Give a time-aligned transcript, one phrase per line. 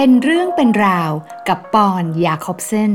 [0.00, 1.10] เป็นเรื่องเป็นราว
[1.48, 2.92] กับปอนด์ ยาคอบเซ่น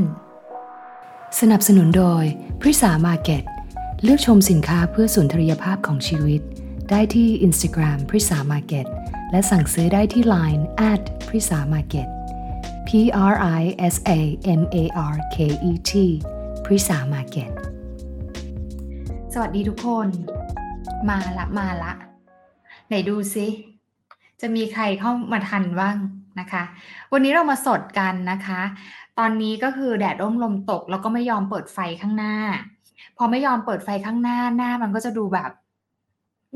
[1.40, 2.24] สนับสนุนโดย
[2.60, 3.44] Prisa Market
[4.02, 6.40] เลือกชมสินค้าเพื่อสุนทรียภาพของชีวิต
[6.90, 8.86] ได้ที่ Instagram Prisa Market
[9.30, 12.08] และสั่งซื้อได้ที่ Line at Prisa Market
[12.86, 12.90] P
[13.32, 13.62] R I
[13.94, 14.20] S A
[14.60, 15.36] M A R K
[15.70, 15.92] E T
[16.64, 17.50] Prisa Market
[19.32, 20.08] สวัสดีทุกคน
[21.08, 21.92] มาละมาละ
[22.88, 23.46] ไหนดูซิ
[24.40, 25.98] จะมีใครเข้ามาทันบ้าง
[26.40, 26.62] นะคะ
[27.12, 28.62] วันนี้เรามาสดกันนะคะ
[29.18, 32.36] ตอนนี้ก็คือแดดร่มลมตกแล้วก็ไม่ยอมเปิดไฟข้างหน้า
[33.16, 35.50] พอไม่ยอมเปิดไฟข้างหน้าหน้ามันก็จะดูแบบ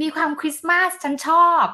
[0.00, 1.64] มีความคริสต์มาสฉันชอบ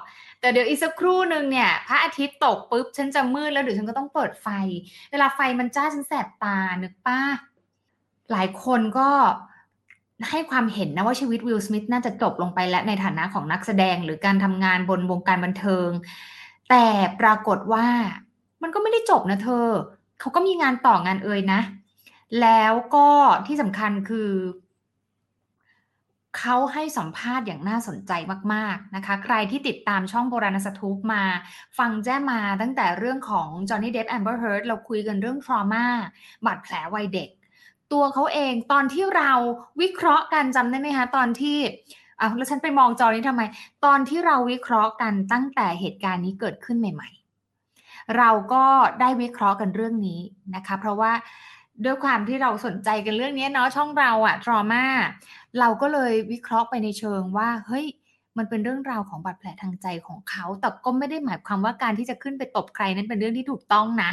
[0.41, 4.49] แต่เดี๋ยวอีกสักครู่หนึ่งเนี่ยพระอาทิตย์ตกปุ๊บฉันจะมืดแล้วเดี๋ยวฉันก็ต้องเปิดไฟ
[5.11, 7.21] เวลาไฟมันจ้าฉันแสบตานึกป้า
[8.31, 9.11] หลายคนก็
[10.31, 15.89] ให้ความเห็นนะว่าชีวิตวิลสมิธน่าจะจบลงไปแล้วในฐานะของนักแสดงหรือการทำงานบนวงการบันเทิง
[16.71, 16.87] แต่
[17.21, 17.87] ปรากฏว่า
[18.63, 19.69] มันก็ไม่ได้จบนะเธอ
[20.21, 21.61] เขาก็มีงานต่องานเอ่ยนะ
[22.41, 23.09] แล้วก็
[23.47, 24.33] ที่สำคัญคือ
[26.39, 28.13] เขาให้สัมภาษณ์อย่างน่าสนใจ
[28.53, 31.25] มาก ๆ นะคะ ใครที่ติดตามช่องโบราณสตูปมา
[31.79, 35.87] ฟังเจ๊มาตั้งแต่เรื่องของจอห์นนี่เดปป์แอมเบอร์เฮิร์ตเราคุยกันเรื่องทรมา
[36.47, 37.29] บาดแผลวัยเด็ก
[37.93, 39.33] ตัวเขาเองตอนที่เรา
[39.81, 41.59] วิเคราะห์กันจำได้ไหมคะตอนที่
[42.21, 43.43] อะแล้วฉันไปมองจอนี้ทำไม
[43.85, 47.09] ตอนที่เราวิเคราะห์กันตั้งแต่เหตุการณ์นี้เกิดขึ้นใหม่
[47.63, 48.65] ๆ เราก็
[49.01, 50.21] ได้วิเคราะห์กันเรื่องนี้
[50.55, 51.13] นะคะ เพราะว่า
[51.85, 54.85] ด้วยความที่เราสนใจกันเรื่องนี้เนาะช่องเราอะทรมา
[55.61, 57.87] เราก็เลยวิเคราะห์ไปในเชิงว่า เฮ้ย
[58.37, 64.11] มันเป็นเรื่องราวของบาดแผลทางใจของเขา แต่ก็ไม่ได้หมายความว่าการที่จะขึ้นไปตบใครนั้นเป็นเรื่องที่ถูกต้องนะ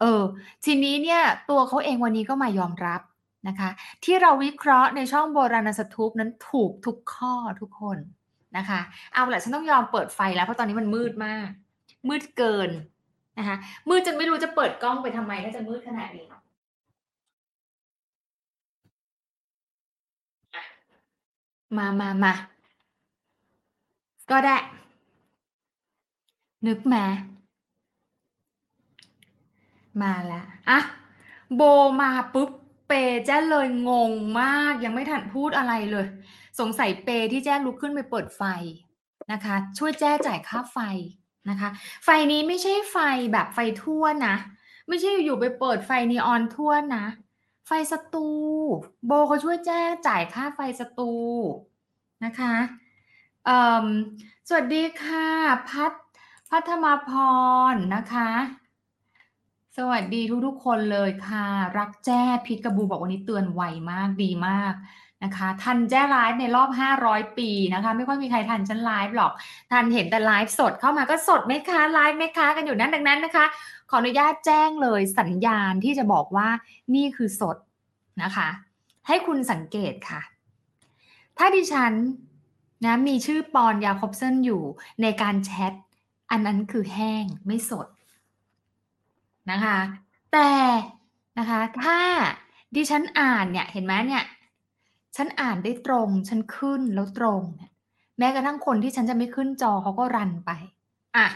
[0.00, 0.22] เออ
[0.64, 3.00] ทีนี้เนี่ยตัวเขาเองวันนี้ก็มายอมรับ
[3.48, 3.70] นะคะ
[4.04, 7.98] ที่เราวิเคราะห์ในช่องโบราณสตูปนั้นถูกทุกข้อทุกคน
[8.56, 8.80] นะคะ
[9.12, 11.48] เอาละฉันต้องยอมเปิดไฟแล้วเพราะตอนนี้มันมืดมาก
[12.08, 12.70] มืดเกิน
[13.38, 13.56] นะคะ
[13.88, 16.26] มืดจนไม่รู้จะเปิดกล้องไปทำไมถ้าจะมืดขนาดนี้
[21.76, 22.32] มามามา
[24.30, 24.56] ก็ได้
[26.66, 27.04] นึกมา
[30.02, 30.78] มาแล้วอะ
[31.54, 31.62] โบ
[32.00, 32.50] มาปุ๊บ
[32.88, 32.92] เป
[33.26, 36.06] แจ้เลยงงมากยังไม่ทันพูดอะไรเลย
[36.60, 38.42] สงสัยเปที่แจ้ลุกขึ้นไปเปิดไฟ
[39.32, 40.78] นะคะ ช่วยแจ้จ่ายค่าไฟ
[41.48, 41.68] นะคะ
[42.04, 42.96] ไฟนี้ไม่ใช่ไฟ
[43.32, 44.36] แบบไฟทั่วนะ
[44.88, 47.04] ไม่ใช่อยู่ไปเปิดไฟนีออนทั่วนะ
[47.66, 48.28] ไฟสตู
[49.06, 51.12] โบเขาช่วยแจ้จ่ายค่าไฟสตู
[52.24, 52.54] นะคะ
[54.48, 55.28] สวัสดีค่ะ
[55.70, 55.92] พัท
[56.50, 57.10] พัทมาพ
[57.72, 58.30] รนะคะ
[59.78, 61.46] สวัสดีทุกๆคนเลยค่ะ
[61.78, 64.74] รักแจ้พิษกระบูบอกวันนี้เตือนไวมากดีมาก
[65.24, 66.70] นะคะ ทันแจ้ไลฟ์ในรอบ
[67.04, 69.32] 500 ปีนะคะ ไม่ค่อยมีใครทันฉันไลฟ์หรอก
[69.72, 73.44] ทันเห็นแต่ไลฟ์สดเข้ามาก็สดไหมคะไลฟ์ไหมคะกันอยู่นั้นดังนั้นนะคะ
[73.90, 76.48] ขออนุญาตแจ้งเลยสัญญาณที่จะบอกว่า
[76.94, 77.56] นี่คือสด
[78.22, 78.48] นะคะ
[79.06, 80.20] ให้คุณสังเกตค่ะ
[81.38, 81.92] ถ้าดิฉัน
[82.84, 84.62] นะมีชื่อปอนยาคอบเซนอยู่
[85.02, 85.72] ในการแชท
[86.30, 87.86] อันนั้นคือแห้งไม่สด
[89.50, 89.78] นะคะ
[90.32, 90.50] แต่
[91.38, 91.98] นะคะถ้า
[92.74, 94.24] ดิฉันอ่านเนี่ยเห็นไหมเนี่ย
[95.16, 97.70] ฉันอ่านได้ตรง ฉันขึ้นแล้วตรงเนี่ย
[98.18, 100.50] แม้กระทั่งคนที่ฉันจะไม่ขึ้นจอเขาก็รันไป
[101.16, 101.26] อะ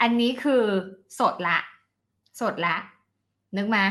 [0.00, 0.62] อันนี้คือ
[1.18, 1.58] สดละ
[2.40, 2.76] สดละ
[3.56, 3.84] นึกมา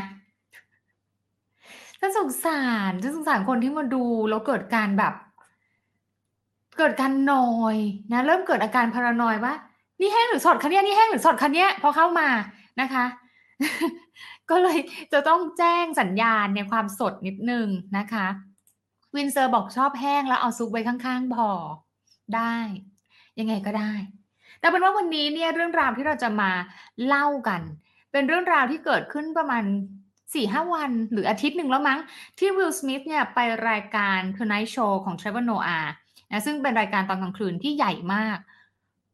[2.00, 5.14] ฉันสงสารฉันสงสารคนที่มาดูแล้วเกิดการแบบ
[6.78, 7.76] เกิดการนอย
[8.12, 9.54] นะ เริ่มเกิดอาการพารานอยว่า
[10.00, 12.28] นี่แห้งหรือสดคะเนี่ยนี่แห้งหรือสดคะเนี่ยพอเข้ามา
[12.80, 13.04] นะคะ
[14.50, 14.78] ก็เลย
[15.12, 17.66] จะต้องแจ้งสัญญาณในความสดนิดนึง
[17.98, 18.26] นะคะ
[19.14, 21.48] วินเซอร์บอกชอบแห้งแล้วเอาซุปไว้ข้างๆพอ
[22.34, 22.56] ได้
[23.38, 23.92] ยังไงก็ได้
[24.60, 26.50] แต่เป็นว่าวันนี้เนี่ยเรื่องราวที่เราจะมา
[27.06, 27.62] เล่ากัน
[28.12, 29.64] เป็นเรื่องราวที่เกิดขึ้นประมาณ
[30.34, 32.00] สี่ห้าวันหรืออาทิตย์หนึ่งแล้วมั้ง
[32.38, 35.86] ที่วิลสมิธเนี่ยไปรายการ Tonight Show ของ Trevor Noah
[36.30, 38.38] นะซึ่งเป็นรายการตอนกลางคืนที่ใหญ่มาก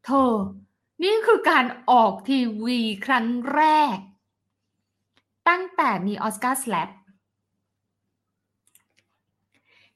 [0.04, 0.32] เธอ
[1.02, 3.62] นี่คือการออกทีวีครั้งแร
[3.94, 3.96] ก
[5.48, 6.88] ตั้งแต่มีออสการ์สแลป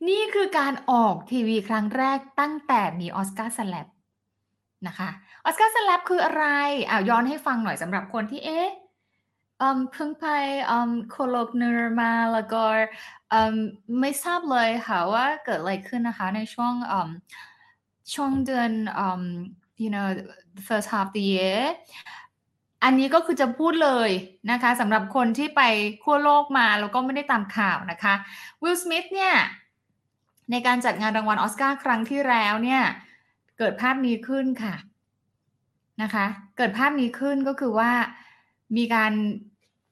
[0.09, 3.87] นี่คือการออกทีวีครั้งแรกตั้งแต่มีออสการ์สแลป
[4.87, 5.09] นะคะ
[5.45, 6.45] ออสการ์สแลปคืออะไร
[6.91, 8.69] อ่าย้อนให้ฟังหน่อยสำหรับคนที่เอ๊ะ
[9.93, 10.27] เพิ่งไป
[11.11, 12.63] โคโลกเนอร์มาแล้วก็
[14.01, 16.75] ไม่ทราบเลยค่ะว่าเกิดอะไรขึ้นนะคะในช่วง
[18.15, 18.71] ช่วงเดือน
[19.83, 20.07] you know
[20.57, 21.61] the first half the year
[22.85, 24.11] อันนี้ก็คือจะพูดเลย
[24.51, 25.63] นะคะสำหรับคนที่ไป
[26.03, 28.15] ขั้วโลกมาแล้วก็ไม่ได้ตามข่าวนะคะ
[28.63, 29.35] วิลสมิธเนี่ย
[30.51, 32.83] ในการจัดงานรางวัลออสการ์ครั้งที่แล้วเนี่ย
[33.59, 34.75] เกิดภาพนี้ขึ้นค่ะ
[36.03, 36.27] นะคะ
[36.57, 37.91] เกิดภาพนี้ขึ้นก็คือว่า
[38.77, 39.13] มีการ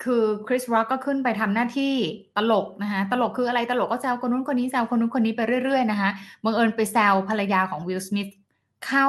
[0.05, 1.95] คือคริสร็อกก็ขึ้นไปทำหน้าที่
[2.37, 6.11] ตลกนะคะตลกคืออะไรตลกก็แซวคนนู้นคนนี้แซวคนนู้นคนนี้ไปเรื่อยๆนะคะ
[6.45, 8.29] บังเอิญไปแซวภรรยาของวิลสมิธ
[8.87, 9.07] เข้า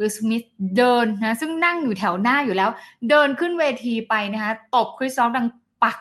[0.00, 0.44] วิลสมิธ
[0.76, 2.70] เดินนะซึ่งนั่งอยู่แถวหน้าอยู่แล้ว
[3.10, 5.46] เดินขึ้นเวทีไปนะคะตบคริสร็อกดัง
[5.82, 5.98] ปัก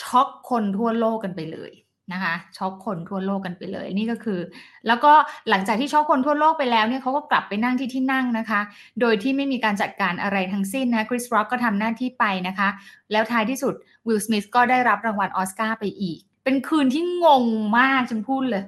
[0.00, 1.72] ช็อกคนทั่วโลกกันไปเลย
[2.12, 4.40] นะคะช็อกคนทั่วโลกกันไปเลยนี่ก็คือ
[4.86, 5.12] แล้วก็
[5.48, 8.60] หลังจากที่ช็อกคนทั่วโลกไปแล้วเนี่ยเขาก็กลับไปนั่งที่ที่นั่งนะคะ
[9.00, 12.68] โดยที่ไม่มีการจัดการอะไรทั้งสิ้นนะคริสร็อกก็ทำหน้าที่ไปนะคะ
[13.12, 13.74] แล้วท้ายที่สุด
[14.06, 17.44] วิลสมิธก็ได้รับรางวัลออสการ์ไปอีก เป็นคืนที่งง
[17.78, 18.64] มากฉันพูดเลย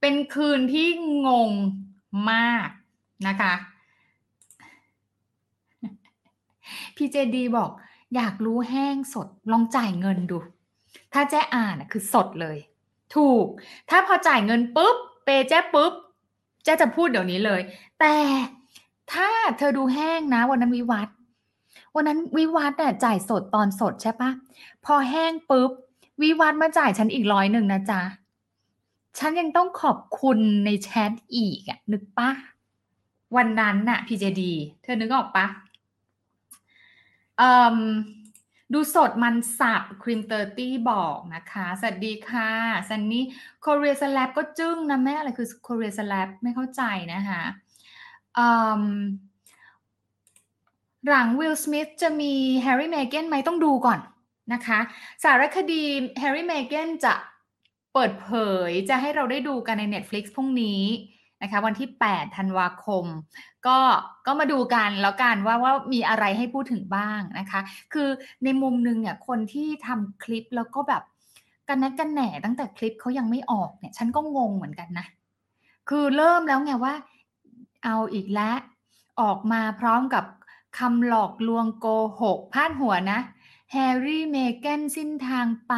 [0.00, 0.88] เป็นคืนที่
[1.26, 1.50] งง
[2.30, 2.68] มาก
[3.28, 3.54] นะคะ
[6.96, 7.70] พี่เจดีบอก
[8.14, 10.38] อยากรู้แห้งสดลองจ่ายเงินดู
[11.12, 12.58] ถ้าแจ้อ่านคือสดเลย
[13.14, 13.46] ถูก
[13.90, 15.92] ถ้าพอจ่ายเงินปุ๊บ เปแจ้ปุ๊บ
[16.64, 17.60] แจ้จะพูดเดี๋ยวนี้เลย
[18.00, 18.16] แต่
[19.12, 21.08] ถ้าเธอดูแห้งนะ วันนั้นวิวัฒ
[21.94, 24.30] วันนั้นวิวัฒน่ะจ่ายสดตอนสดใช่ปะ
[24.84, 25.70] พอแห้งปุ๊บ
[26.22, 28.00] วิวัฒมาจ่ายฉันอีกร้อยหนึ่งนะจ๊ะ
[29.18, 32.30] ฉันยังต้องขอบคุณในแชทอีกอะนึกปะ
[33.36, 34.52] วันนั้นน่ะพีเจดี
[34.82, 35.46] เธอนึกออกปะ
[38.72, 42.50] ดูสดมันสับครีมเตอร์ตี้บอกนะคะ สวัสดีค่ะ
[42.88, 43.24] ซันนี่
[43.60, 46.82] โคเรียสแลบก็จึ้งนะแม่อะไรคือโคเรียสแลบไม่เข้าใจ
[47.14, 47.42] นะคะ
[51.08, 52.32] หลังวิลสมิธจะมี
[52.62, 54.00] แฮร์รี่เมเกนไหมต้องดูก่อน
[54.52, 54.78] นะคะ
[55.22, 55.82] สารคดี
[56.18, 57.14] แฮร์รี่เมเกนจะ
[57.94, 58.30] เปิดเผ
[58.68, 60.82] ยจะให้เราได้ดูกันใน Netflix พรุ่งนี้
[61.42, 63.04] นะคะวันที่ 8 ธันวาคม
[63.66, 63.78] ก็
[64.26, 67.60] ก็มาดูกันแล้วกันว่าว่ามีอะไรให้พูดถึงบ้างนะคะ
[67.92, 68.08] คือ
[68.44, 71.02] ในมุมนึงเนี่ยคนที่ทำคลิปแล้วก็แบบ
[71.68, 75.06] กันนักกันแหน่ตั้งแต่คลิปเขายังไม่ออกเนี่ย ฉันก็งงเหมือนกันนะ
[75.88, 76.94] คือเริ่มแล้วไงว่า
[77.84, 78.56] เอาอีกแล้ว
[79.20, 80.24] ออกมาพร้อมกับ
[80.78, 81.86] คำหลอกลวงโก
[82.20, 83.20] หกพาดหัวนะ
[83.72, 85.74] แฮร์รี่เมแกนสิ้นทางไป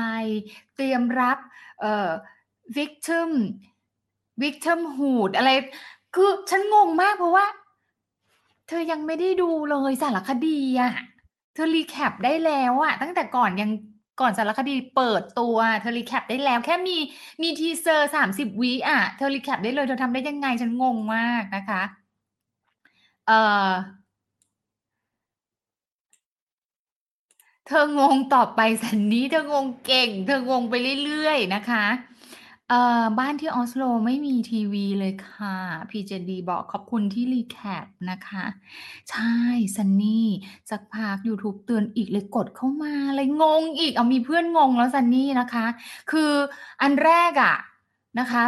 [0.75, 1.39] เตรียมรับ
[1.81, 2.11] เอ่อ
[2.77, 3.31] victim
[4.43, 5.51] victimhood อะไร
[6.15, 7.47] คือฉันงงมากเพราะว่า
[8.69, 10.93] เธอยังไม่ได้ดูเลยสารคดีอะ
[11.55, 13.71] เธอ recap ได้แล้วอะตั้งแต่ก่อนยัง
[14.21, 16.97] ก่อนสารคดีเปิดตัวเธอ recap ได้แล้ว แค่มี
[17.43, 21.83] มี teaser สามสิบวิอะเธอ recap ได้เลยเธอทำได้ยังไงฉันงงมากนะคะ
[23.27, 23.69] เอ่อ
[27.67, 30.75] เธองงต่อไปซันนี่เธองงเก่ง เธองงไป
[31.05, 31.85] เรื่อยๆนะคะ
[32.69, 35.57] เอ่อบ้านที่ออสโลไม่มีทีวีเลยค่ะ
[35.91, 38.45] PJD บอกขอบคุณที่ recap นะคะ
[39.11, 39.35] ใช่
[39.77, 40.29] ซันนี่
[40.71, 45.67] สักพักยูทูบเตือนอีกเลยกดเข้ามาเลยงงอีกเอามีเพื่อนงงแล้วซันนี่นะคะ
[46.11, 46.33] คือ
[46.83, 47.57] อันแรกอะ
[48.19, 48.43] นะคะ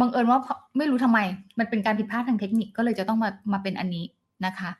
[0.00, 0.38] บังเอิญว่า
[0.76, 1.18] ไม่รู้ทำไม
[1.58, 4.06] มันเป็นการผิดพลาดทางเทคนิคก็เลยจะต้องมามาเป็นอันนี้
[4.46, 4.70] นะคะ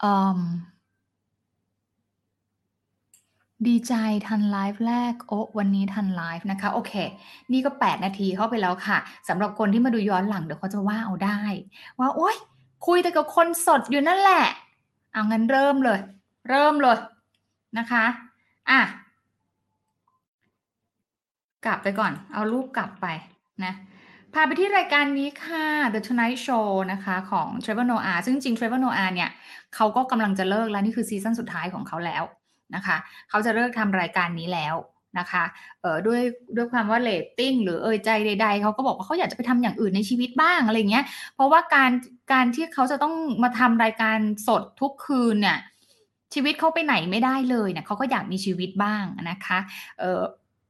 [0.00, 0.40] เอ่อ
[3.68, 3.94] ดีใจ
[4.28, 6.92] ทันไลฟ์แรก โอ้วันนี้ทันไลฟ์นะคะ โอเค
[7.52, 11.40] นี่ก็ 8 นาทีเข้าไปแล้วค่ะสำหรับคนที่มาดูย้อนหลังเดี๋ยวเขาจะว่าเอาได้
[11.98, 12.36] ว่าโอ๊ย
[12.86, 14.44] คุยแต่กับคนสดอยู่นั่นแหละ
[15.12, 16.00] เอางั้นเริ่มเลย
[16.48, 16.98] เริ่มเลย
[17.78, 18.04] นะคะ
[18.70, 18.80] อะ
[21.64, 23.06] กลับไปก่อน เอารูปกลับไป
[23.64, 23.72] นะ
[24.34, 29.30] พาไปที่รายการนี้ค่ะ The Tonight Show นะคะของ Trevor Noah ซึ่งจริง Trevor Noah เนี่ย
[29.74, 32.22] เขาก็กำลังจะเลิกแล้ว นี่คือ season สุดท้ายของเขาแล้ว
[32.74, 32.96] นะคะ
[33.30, 34.74] เขาจะเลิกทำรายการนี้แล้ว
[35.18, 35.44] นะคะ
[35.80, 36.20] เออด้วย
[36.56, 41.04] ด้วยความว่าเรตติ้งหรือเอยใจใดๆเขาก็บอกว่าเขาอยากจะไปทำอย่างอื่นในชีวิตบ้างอะไรเงี้ย
[41.34, 41.90] เพราะว่าการ
[42.32, 44.18] การที่เขาจะต้องมาทำรายการ
[44.48, 45.58] สดทุกคืนเนี่ย
[46.34, 49.58] ชีวิตเขาไปไหนไม่ได้เลยเนี่ยเขาก็อยากมีชีวิตบ้างนะคะ
[50.00, 50.20] เออ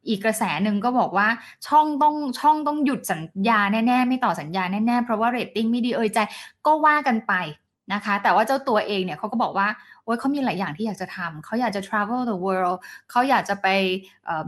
[0.09, 1.29] อีกกระแสหนึ่งก็บอกว่า
[1.67, 6.19] ช่องต้องช่องต้องหยุดสัญญาแน่ๆ ไม่ต่อสัญญาแน่ๆ เพราะว่าเรตติ้งไม่ดีเอยใจ
[6.67, 7.33] ก็ว่ากันไป
[7.93, 9.69] นะคะ แต่ว่าเจ้าตัวเองเนี่ยเขาก็บอกว่า
[10.05, 12.79] โอ้ยเขามีหลายอย่างที่อยากจะทำเขาอยากจะ travel the world
[13.11, 13.69] เขาอยากจะไป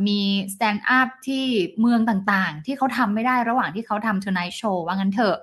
[0.06, 0.20] มี
[0.54, 1.44] stand up ที่
[1.80, 5.36] เมืองต่างๆ ที่เขาทำไม่ได้ระหว่างที่เขาทำ tonight show ว่างั้นเถอะ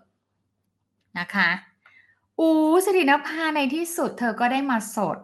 [1.19, 1.49] นะคะ
[2.39, 2.47] อู
[2.85, 5.17] สิรินภาในที่สุดเธอก็ได้มาสด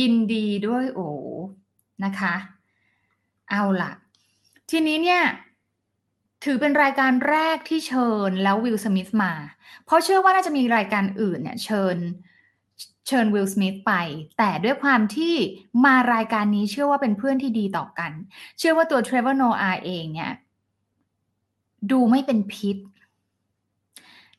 [0.00, 1.08] ยินดีด้วยโอ้
[2.04, 2.34] นะคะ
[3.50, 3.92] เอาล่ะ
[4.70, 5.22] ทีนี้เนี่ย
[6.44, 9.32] ถือเป็นรายการแรกที่เชิญแล้ววิลสมิธมา
[9.84, 11.96] เพราะเชื่อว่าน่าจะมีรายการอื่นเนี่ยเชิญ
[13.08, 13.92] เชิญวิลสมิธไป
[14.38, 15.34] แต่ด้วยความที่
[15.84, 18.12] มารายการนี้เชื่อว่าเป็นเพื่อนที่ดีต่อกัน
[18.58, 20.32] เชื่อว่าตัวเทรเวอร์โนอาเองเนี่ย
[21.90, 22.76] ดูไม่เป็นพิษ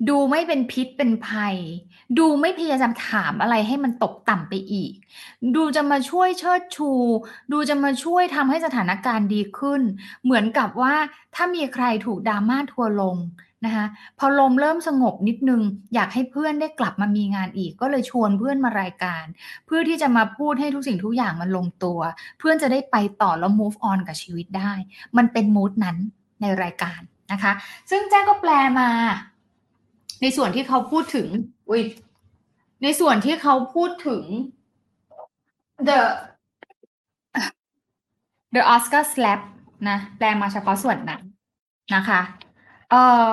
[0.10, 1.56] ดูไม่เป็นพิษเป็นภัย
[2.20, 4.94] ดูไม่พยายามถามอะไรให้มันตกต่ำไปอีก
[5.56, 6.92] ดูจะมาช่วยเชิดชู
[7.52, 9.82] ดูจะมาช่วยทำให้สถานการณ์ดีขึ้น
[10.24, 10.96] เหมือนกับว่า
[11.36, 13.18] ถ้ามีใครถูกดราม่าทัวลง
[13.66, 13.86] นะคะ
[14.20, 15.62] พอลมเริ่มสงบนิดนึง
[15.94, 19.24] อยากให้เพื่อนได้กลับมามีงานอีก ก็เลยชวนเพื่อนมารายการ
[19.66, 22.00] เพื่อที่จะมาพูดให้ทุกสิ่งทุกอย่างมันลงตัว
[22.40, 24.74] เพื่อนจะได้ไปต่อแล้ว move on กับชีวิตได้
[25.18, 25.98] มันเป็นมูดนั้น
[26.42, 27.00] ในรายการ
[27.32, 27.52] นะคะ
[27.90, 28.90] ซึ่งแจ้งก็แปลมา
[30.22, 31.28] ในส่วนที่เขาพูดถึง
[31.70, 31.84] อุ้ย
[32.84, 34.24] ในส่วนที่เขาพูดถึง
[35.88, 36.00] the
[38.56, 39.42] the Oscar slap
[39.90, 41.22] นะแปลมาเฉพาะส่วนนั้น
[41.96, 42.22] นะคะ
[42.92, 42.96] เอ
[43.26, 43.30] อ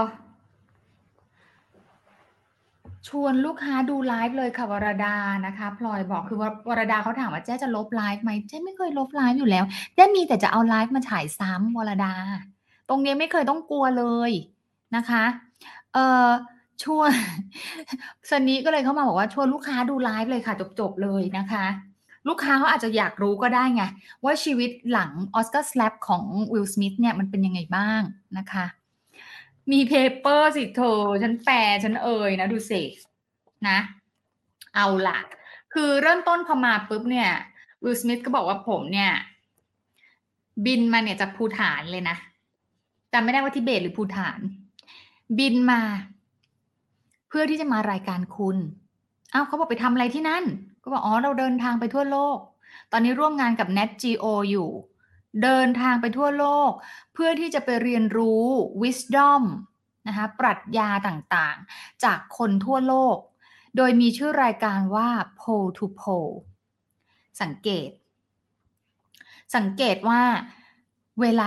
[3.08, 12.12] ชวนลูกค้าดูไลฟ์เลยค่ะวรดานะคะพลอยบอกคือววรดาเขาถามว่าเจ๊จะลบไลฟ์ไหมเจ๊ไม่เคยลบไลฟ์อยู่แล้วเจ๊มีแต่จะเอาไลฟ์มาฉายซ้ำวรดา
[12.88, 14.30] ตรงนี้ไม่เคยต้องกลัวเลย
[14.96, 15.24] นะคะ
[15.92, 16.28] เอ่อ
[16.82, 17.10] ส่วน
[18.30, 21.66] ซันนี่ก็เลยเข้ามาบอกว่าชวนลูกค้าดูไลฟ์เลยค่ะ จบๆเลยนะคะ
[22.28, 23.82] ลูกค้าเขาอาจจะอยากรู้ก็ได้ไง
[24.24, 28.00] ว่าชีวิตหลัง Oscar slap ของวิลสมิธเนี่ยมันเป็นยังไงบ้าง
[28.38, 28.64] นะคะ
[29.72, 32.82] มี paper สิเธอ ฉันแปลฉันเอ่ยนะ ดูสิ
[33.68, 33.78] นะ
[34.74, 35.18] เอาล่ะ
[35.74, 37.30] คือเริ่มต้นพอมาปุ๊บเนี่ย
[37.84, 39.12] วิลสมิธก็บอกว่าผมเนี่ย
[40.66, 42.16] บินมาเนี่ยจากภูฐานเลยนะ
[43.12, 44.40] จำไม่ได้ว่าทิเบตหรือภูฐาน
[45.38, 45.80] บินมา
[47.32, 48.56] เพื่อที่จะมารายการคุณ
[49.34, 50.44] อ้าวเขาบอกไปทำอะไรที่นั่น
[50.82, 52.38] ก็บอกอ๋อเราเดินทางไปทั่วโลก
[52.92, 54.68] ตอนนี้ร่วมงานกับ Net Geo อยู่
[55.42, 56.70] เดินทางไปทั่วโลก
[57.14, 58.44] เพื่อที่จะไปเรียนรู้
[58.82, 59.42] wisdom
[60.08, 63.16] นะคะปรัชญาต่างๆ จากคนทั่วโลก
[63.76, 65.08] โดยมีชื่อรายการว่า
[65.40, 66.34] pole to pole
[67.42, 67.90] สังเกต
[69.56, 70.20] สังเกตว่า
[71.20, 71.46] เวลา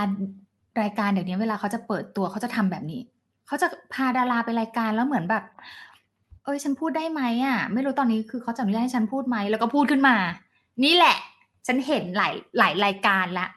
[0.82, 3.02] รายการเดี๋ยวนี้เวลาเขาจะเปิดตัวเขาจะทำแบบนี้
[3.48, 5.44] เขาจะพาดาราไปรายการแล้วเหมือนแบบ
[6.44, 10.16] เอ้ยฉันพูดได้ไหมอะ ไม่รู้ตอนนี้คือเขาจะอนุญาตให้ฉันพูดไหมแล้วก็พูดขึ้นมา
[10.84, 11.16] นี่แหละ
[11.68, 13.48] ฉันเห็นหลายหลายรายการละ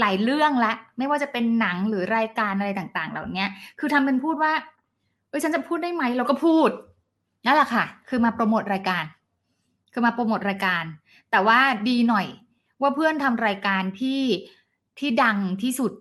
[0.00, 3.44] หลายเรื่องละ ไม่ว่าจะเป็นหนังหรือรายการอะไรต่าง ๆ เหล่านี้
[3.78, 4.52] คือทำเป็นพูดว่า
[5.28, 6.70] เอ้ยฉันจะพูดได้ไหมเราก็พูด
[7.44, 9.04] นั่นแหละค่ะ คือมาโปรโมทรายการ
[9.92, 10.84] คือมาโปรโมทรายการ
[11.30, 11.58] แต่ว่า
[11.88, 12.26] ดีหน่อย
[12.82, 14.20] ว่าเพื่อนทำรายการที่
[14.98, 15.92] ที่ดังที่สุด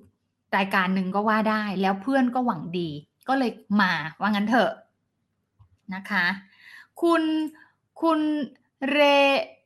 [0.57, 2.89] รายการหนึ่งก็ว่าได้แล้วเพื่อนก็หวังดี
[3.27, 4.71] ก็เลยมาว่างั้นเถอะ
[5.95, 6.25] นะคะ
[7.01, 7.21] คุณ
[8.01, 8.19] คุณ
[8.91, 8.99] เร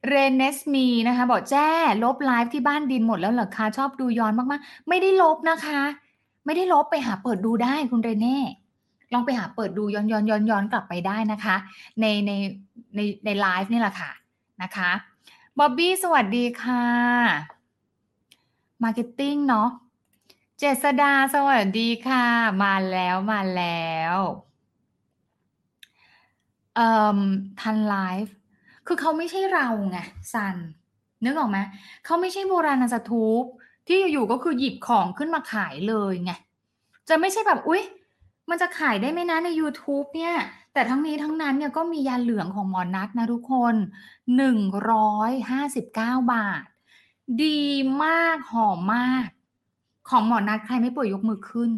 [0.09, 1.69] เรเนสมีนะคะ บอกเจ๊
[2.03, 5.81] ลบไลฟ์ที่บ้านดินหมดแล้วเหรอคะชอบดูย้อนมากๆ ไม่ได้ลบนะคะ
[6.45, 8.39] ไม่ได้ลบไปหาเปิดดูได้คุณเรเน่
[9.13, 11.55] ลองไปหาเปิดดูย้อนย้อนย้อนย้อนกลับไปได้นะคะ
[12.01, 12.31] ในใน
[12.95, 14.11] ในในไลฟ์นี่แหละค่ะ
[14.61, 14.91] นะคะ
[15.57, 16.83] บ๊อบบี้สวัสดีค่ะ
[18.83, 19.69] marketing เนาะ
[20.59, 22.25] เจษดาสวัสดีค่ะ
[22.63, 24.15] มาแล้วมาแล้ว
[26.75, 27.19] เอ่อ
[27.61, 28.33] ทันไลฟ์
[28.87, 29.97] คือเขาไม่ใช่เราไง
[30.33, 30.55] ซัน
[31.23, 31.57] นึกออกไหม
[32.05, 33.43] เขาไม่ใช่โบราณสถูป
[33.87, 36.31] ที่อยู่ๆก็คือหยิบของขึ้นมาขายเลยไง
[37.09, 37.83] จะไม่ใช่แบบอุ๊ย
[38.49, 40.35] มันจะขายได้ไหมนะใน YouTube เนี่ย
[40.73, 43.75] แต่ทั้งนี้ทั้งนั้นเนี่ยก็มียาเหลืองของหมอนัทนะทุกคน
[44.63, 46.63] 159 บาท
[47.43, 47.61] ดี
[48.03, 49.27] มากหอมมาก
[50.09, 51.71] ของหมอนัทใครไม่ป่วยยกมือขึ้น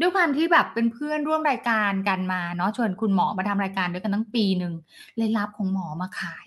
[0.00, 4.74] ด้วยความที่แบบเป็นเพื่อนร่วมรายการกันมาเนาะชวนคุณหมอมาทำรายการด้วยกันตั้งปีหนึ่ง
[5.16, 6.46] เลยรับของหมอมาขาย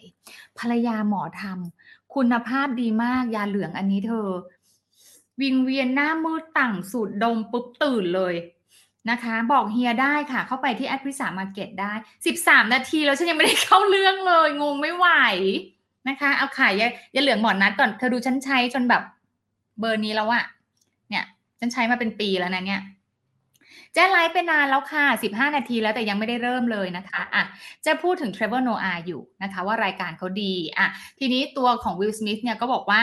[0.59, 4.27] ภรรยาหมอทำคุณภาพดีมากยาเหลืองอันนี้เธอ
[5.41, 8.35] วิงเวียนหน้ามืดต่างสูดดมปุ๊บตื่นเลย
[9.09, 11.93] นะคะ บอกเฮียได้ค่ะ เข้าไปที่แอดพิสามาเก็ตได้
[12.33, 15.07] 13 นาทีแล้วฉันยังไม่ได้เข้าเรื่องเลย งงไม่ไหว
[16.09, 19.03] นะคะ เอาขายยายาเหลืองหมอนนัดก่อนเธอดูฉันใช้จนแบบ
[19.79, 20.43] เบอร์นี้แล้วอะ
[21.59, 22.81] ฉันใช้มาเป็นปีแล้วนะเนี่ย
[23.93, 27.43] แจ้ไลฟ์ไปนานแล้วค่ะ 15 นาทีแล้วแต่ยังไม่ได้เริ่มเลยนะคะอะ
[27.85, 30.87] จะพูดถึง Trevor Noah อยู่นะคะว่ารายการเขาดีอะ
[31.19, 33.01] ทีนี้ตัวของ Will Smith เนี่ยก็บอกว่า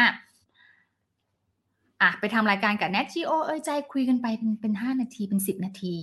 [2.03, 5.95] อะไปทำรายการกับ Nat Geo เอ้ยใจคุยกันไปเป็นเป็นห้านาทีเป็นสิบนาที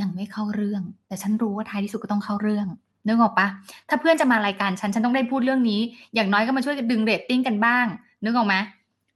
[0.00, 2.66] ยังไม่เข้าเรื่อง แต่ฉันรู้ว่าท้ายที่สุดก็ต้องเข้าเรื่อง
[3.06, 3.48] นึกออกปะ
[3.88, 5.80] ถ้าเพื่อนจะมารายการฉันฉันต้องได้พูดเรื่องนี้
[6.14, 7.86] อย่างน้อยก็มาช่วยดึงเรตติ้งกันบ้าง
[8.24, 8.54] นึกออกไหม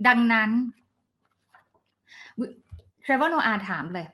[0.08, 0.50] ดังนั้น
[3.04, 4.06] Trevor Noah ถามเลย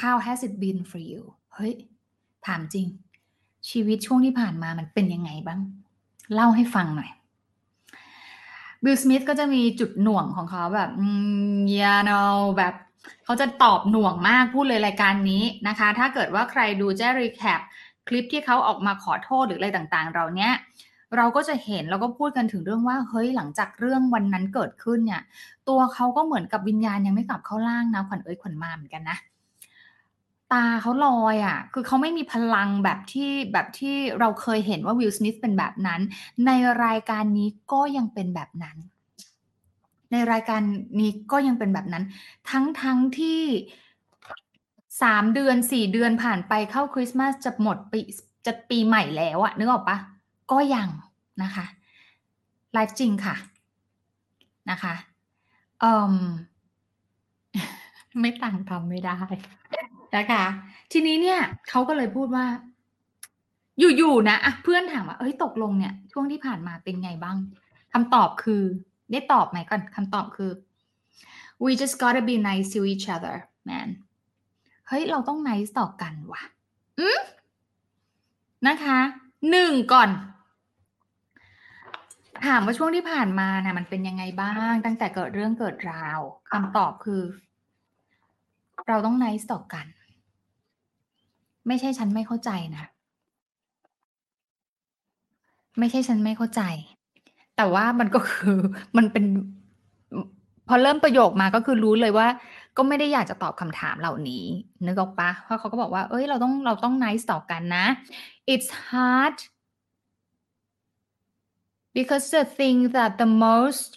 [0.00, 1.22] how has it been for you
[1.54, 1.74] เฮ้ย
[2.46, 2.86] ถามจริง
[3.70, 5.60] ชีวิตช่วงที่ผ่านมามันเป็นยังไงบ้าง
[6.34, 7.10] เล่าให้ฟังหน่อย
[8.84, 10.90] บิลสมิธก็จะมีจุดหน่วงของเขาแบบ
[11.80, 12.10] ยาโน
[12.58, 12.74] แบบ
[13.24, 17.60] เขาจะตอบหน่วงมากพูดเลยรายการนี้นะคะ ถ้าเกิดว่าใครดูแจ้รีแคป
[18.08, 20.52] คลิปที่เขาออกมาขอโทษหรืออะไรต่างๆ เราเนี้ย
[21.16, 25.22] เราก็จะเห็นแล้วก็พูดกันถึงเรื่องว่าเฮ้ยหลังจากเรื่องวันนั้นเกิดขึ้นเนี่ย
[25.68, 29.18] ตัวเขาก็เหมือนกับวิญญาณยังไม่กลับเข้าร่างนะขวัญเอ้ยขวัญมาเหมือนกันนะ
[30.52, 36.00] ตาเขาลอยอะ่ะ คือเขาไม่มีพลังแบบที่แบบที่เราเคยเห็นว่าวิลสมิธเป็นแบบนั้น
[36.46, 36.50] ใน
[36.84, 38.76] รายการนี้ก็ยังเป็นแบบนั้น
[40.12, 40.62] ในรายการ
[41.00, 42.04] นี้ก็ยังเป็นแบบนั้น
[42.50, 43.42] ทั้งทั้งที่
[45.02, 48.00] สามเดือนสี่เดือนผ่านไปเข้าคริสต์มาสจะหมดปี
[48.46, 49.96] จะปีใหม่แล้วอะนึกออกปะ
[50.52, 50.88] ก็ยัง
[51.42, 51.66] นะคะ
[52.72, 53.36] ไลฟ์จริงค่ะ
[54.70, 54.94] นะคะ
[55.80, 56.14] เอ่ม
[58.20, 59.16] ไม่ต่างทำไม่ได้
[60.16, 60.44] นะคะ
[60.92, 62.46] ทีนี้เนี่ยเขาก็เลยพูดว่า
[63.78, 67.36] อยู่ๆนะอะเพื่อนถามว่าเอ้ยตกลงเนี่ย ช่วงที่ผ่านมาเป็นไงบ้าง
[67.92, 68.62] คำตอบคือ
[69.12, 70.50] ได้ตอบไหมก่อนคำตอบคือ
[71.62, 73.36] we just gotta be nice to each other
[73.68, 73.88] man
[74.88, 76.42] เฮ้ย เราต้อง nice ต่อกันว่ะ
[76.98, 77.20] อืม
[78.68, 78.98] นะคะ
[79.50, 80.08] หนึ่งก่อน
[82.46, 87.22] ถามว่าช่วงที่ผ่านมานะมันเป็นยังไงบ้าง ตั้งแต่เกิดเรื่องเกิดราวคำตอบคือ
[88.88, 89.86] เราต้อง nice ต่อกัน
[91.66, 92.84] ไม่ใช่ฉันไม่เข้าใจนะ
[95.78, 96.62] ไม่ใช่ฉันไม่เข้าใจ
[97.56, 98.58] แต่ว่ามันก็คือ
[98.96, 99.24] มันเป็น
[100.68, 102.28] พอเริ่มประโยคมาก็คือรู้เลยว่า
[102.76, 104.44] ก็ไม่ได้อยากจะตอบคำถามเหล่านี้
[104.86, 107.86] นึกออกปะเพราะเขาก็บอกว่า เอ้ย เราต้องเราต้อง nice ต่อกันนะ
[108.52, 109.36] it's hard
[111.96, 113.90] because the thing that the most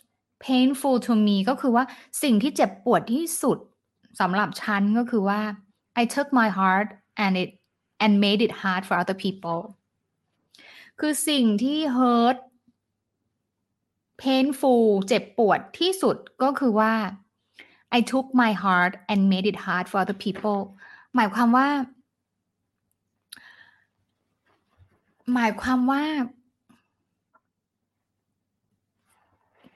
[0.48, 1.84] painful to me ก็คือว่า
[2.24, 3.58] สิ่งที่เจ็บปวดที่สุด
[4.20, 5.42] สำหรับฉันก็คือว่า
[6.02, 6.90] I took my heart
[7.24, 7.50] and it
[8.04, 9.60] and made it hard for other people
[11.00, 12.38] คือสิ่งที่ hurt
[14.24, 16.94] painful เจ็บปวดที่สุดก็คือว่า
[17.98, 20.60] I took my heart and made it hard for other people
[21.16, 21.68] หมายความว่า
[25.34, 26.04] หมายความว่า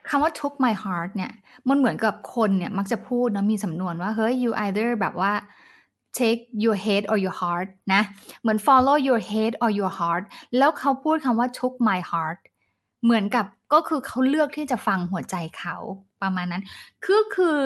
[0.10, 1.31] คำว่า took my heart เนี่ย
[1.69, 5.33] มันเหมือนกับคนเนี่ยมักจะพูดนะมีสำนวนว่า เฮ้ย you either แบบว่า
[6.19, 8.01] take your head or your heart นะ
[8.41, 10.24] เหมือน follow your head or your heart
[10.57, 12.39] แล้วเขาพูดคำว่า took my heart
[13.03, 15.75] เหมือนกับก็คือเขาเลือกที่จะฟังหัวใจเขา
[16.22, 16.63] ประมาณนั้น
[17.03, 17.57] คือคือ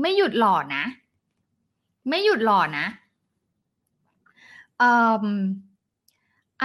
[0.00, 0.84] ไม่หยุดหล่อนะ
[2.08, 2.86] ไม่หยุดหล่อนะ
[4.90, 5.24] um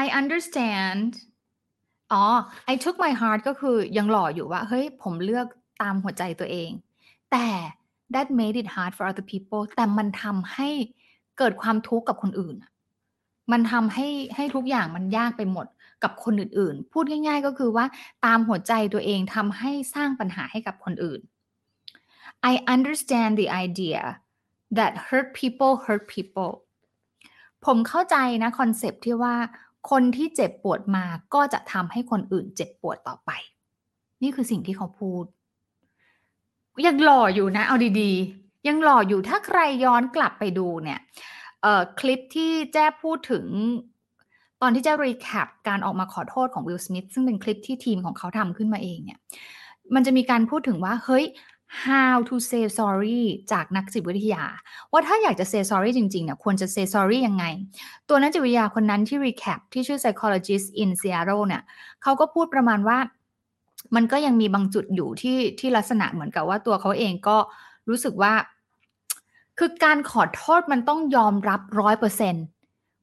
[0.03, 1.09] I understand
[2.15, 2.25] อ๋อ
[2.71, 5.47] I took my heart ก็คือยังหล่ออยู่ว่า เฮ้ย ผมเลือก
[5.81, 6.71] ตามหัวใจตัวเอง
[7.31, 7.47] แต่
[8.13, 10.69] that made it hard for other people แต่มันทำให้
[11.37, 12.55] เกิดความทุกข์กับคนอื่น
[13.51, 15.67] มันทำให้ให้ทุกอย่างมันยากไปหมด
[16.03, 17.85] กับคนอื่นๆ พูดง่าย ๆ ก็คือว่า
[18.25, 21.21] ตามหัวใจตัวเองทำให้สร้างปัญหาให้กับคนอื่น
[22.51, 24.01] I understand the idea
[24.77, 26.51] that hurt people hurt people
[27.65, 29.35] ผมเข้าใจนะคอนเซปที่ว่า
[29.89, 33.31] คนที่เจ็บปวดมาก็จะทำให้คนอื่นเจ็บปวดต่อไป
[34.23, 35.25] นี่คือสิ่งที่เขาพูด
[36.87, 40.99] ยังหล่ออยู่นะ เอาดีๆ ยังหล่ออยู่ถ้าใครย้อนกลับไปดูเนี่ย
[41.99, 43.45] คลิปที่แจ้พูดถึง
[44.61, 49.19] ตอนที่แจ้รีแคปการออกมาขอโทษของวิลสมิธซึ่งเป็นคลิปที่ทีมของเขาทำขึ้นมาเองเนี่ย
[49.95, 51.25] มันจะมีการพูดถึงว่า เฮ้ย
[51.83, 54.43] how to say sorry จากนักจิตวิทยา
[54.91, 57.45] ว่าถ้าอยากจะ say sorry จริงๆเนี่ยควรจะ say sorry ยังไง
[58.09, 61.63] ตัวนักจิตวิทยาคนนั้นที่ recap ที่ชื่อ psychologist in Seattle เนี่ย
[62.03, 62.97] เขาก็พูดประมาณว่า
[63.95, 67.37] มันก็ยังมีบางจุดอยู่ที่ที่ลักษณะเหมือนกับว่าตัวเขาเองก็
[67.89, 68.33] รู้สึกว่า
[69.59, 72.35] คือการขอโทษมันต้องยอมรับร้อยเปอร์เซน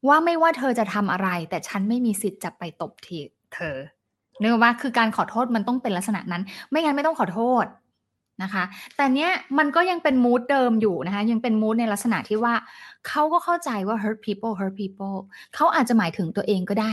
[0.08, 3.20] ว่าไม่ว่าเธอจะทำอะไร แต่ฉันไม่มีสิทธิ์จะไปตบที
[3.54, 3.76] เธอ
[4.38, 7.64] เนื้องว่าคือการขอโทษมันต้องเป็นลักษณะนั้น ไม่งั้นไม่ต้องขอโทษ
[8.42, 8.64] นะคะ
[8.96, 12.54] แต่เนี้ยมันก็ยังเป็นมูดเดิมอยู่นะคะ ยังเป็นมูดในลักษณะที่ว่า
[13.08, 15.16] เขาก็เข้าใจว่า hurt people hurt people
[15.54, 16.92] เขาอาจจะหมายถึงตัวเองก็ได้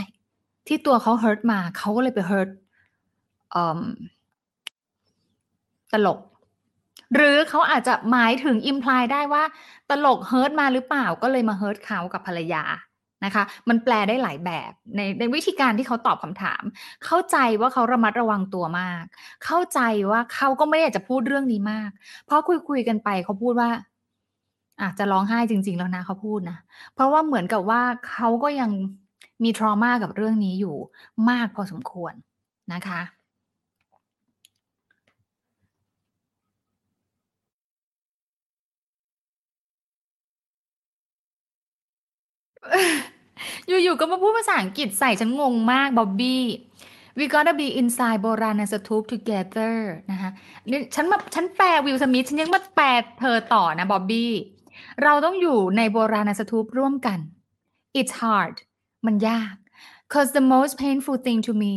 [0.66, 2.50] ที่ตัวเขา hurt มาเขาก็เลยไป hurt
[5.92, 6.18] ตลก
[7.14, 9.44] หรือเขาอาจจะหมายถึง imply ได้ว่า
[9.90, 12.62] ตลก hurt มาหรือเปล่าก็เลยมา hurt เขากับภรรยา
[13.24, 16.62] นะคะ มันแปลได้หลายแบบในในวิธีการที่เขาตอบคำถาม
[17.04, 19.04] เข้าใจว่าเขาระมัดระวังตัวมาก
[19.44, 19.80] เข้าใจ
[20.10, 21.90] ว่าเขาก็ไม่อยากจะพูดเรื่องนี้มาก
[22.26, 23.70] เพราะคุยคุยกันไปเขาพูดว่า
[24.82, 26.58] อาจจะร้องไห้จริง ๆ แล้วนะเขาพูดนะ
[26.94, 28.70] เพราะว่าเหมือนกับว่าเขาก็ยัง
[29.44, 30.76] มีทรมากับเรื่องนี้อยู่
[31.30, 32.14] มากพอสมควร
[32.72, 33.00] นะคะ
[43.68, 46.44] อยู่ๆก็มาพูดภาษาอังกฤษใส่ฉันงงมากบ๊อบบี้
[47.18, 49.74] we gotta be inside โบราณสตูป together
[50.10, 50.30] นะคะ
[50.70, 52.86] นี่ฉันมาฉันแปลวิลสมิธฉันยังมาแปล
[53.20, 54.32] เธอต่อนะบ๊อบบี้
[55.02, 57.18] เราต้องอยู่ในโบราณสตูปร่วมกัน
[57.98, 58.56] it's hard
[59.06, 59.54] มันยาก
[60.12, 61.74] cause the most painful thing to me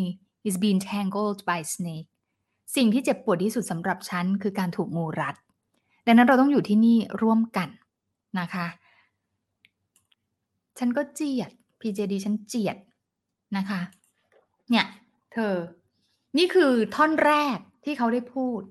[0.48, 2.10] is being tangled by snake
[2.76, 5.36] สิ่งที่เจ็บปวดที่สุดสำหรับฉันคือการถูกงูรัด
[6.06, 7.69] ดังนั้นเราต้องอยู่ที่นี่ร่วมกัน
[8.39, 8.67] นะคะ
[10.80, 12.78] ฉันก็เจียด PJD ฉันเจียด
[13.58, 13.82] นะคะ
[14.70, 14.86] เนี่ย
[15.34, 15.54] เธอ
[16.38, 18.62] นี่คือท่อนแรกที่เขาได้พูด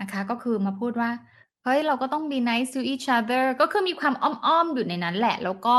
[0.00, 1.10] นะคะ ก็คือมาพูดว่า
[1.64, 5.76] เฮ้ย เราก็ต้อง be nice to each other ก็คือมีความอ้อมๆอยู่ในนั้นแหละ แล้วก็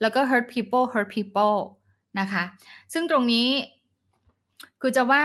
[0.00, 1.58] แล้วก็ hurt people hurt people
[2.20, 2.42] นะคะ
[2.92, 3.48] ซึ่งตรงนี้
[4.80, 5.24] คือจะว่า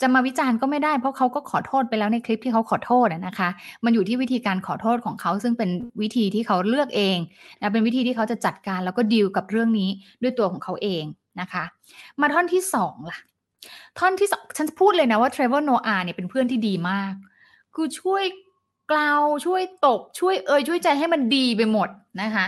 [0.00, 3.48] จะมาวิจารณ์ก็ไม่ได้เพราะเขาก็ขอโทษไปแล้วในคลิปที่เขาขอโทษนะคะ
[3.84, 5.70] มันอยู่ที่วิธีการขอโทษของเขาซึ่งเป็น
[6.02, 7.18] วิธีที่เขาเลือกเอง
[7.60, 9.90] นะเป็นวิธีที่เขาจะจัดการแล้วก็ดีลกับเรื่องนี้
[10.22, 11.04] ด้วยตัวของเขาเอง
[11.40, 11.64] นะคะ
[12.20, 13.18] มาท่อนที่2ล่ะ
[13.98, 17.12] ท่อนที่2ฉันพูดเลยนะว่า Trevor Noah เนี่ยเป็นเพื่อนที่ดีมาก
[17.74, 18.24] คือช่วย
[18.90, 21.88] กล่าวช่วยตบช่วยเอ่ยช่วยใจให้มันดีไปหมด
[22.22, 22.46] นะคะ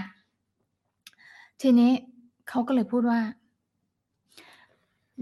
[1.62, 1.92] ทีนี้
[2.48, 3.20] เขาก็เลยพูดว่า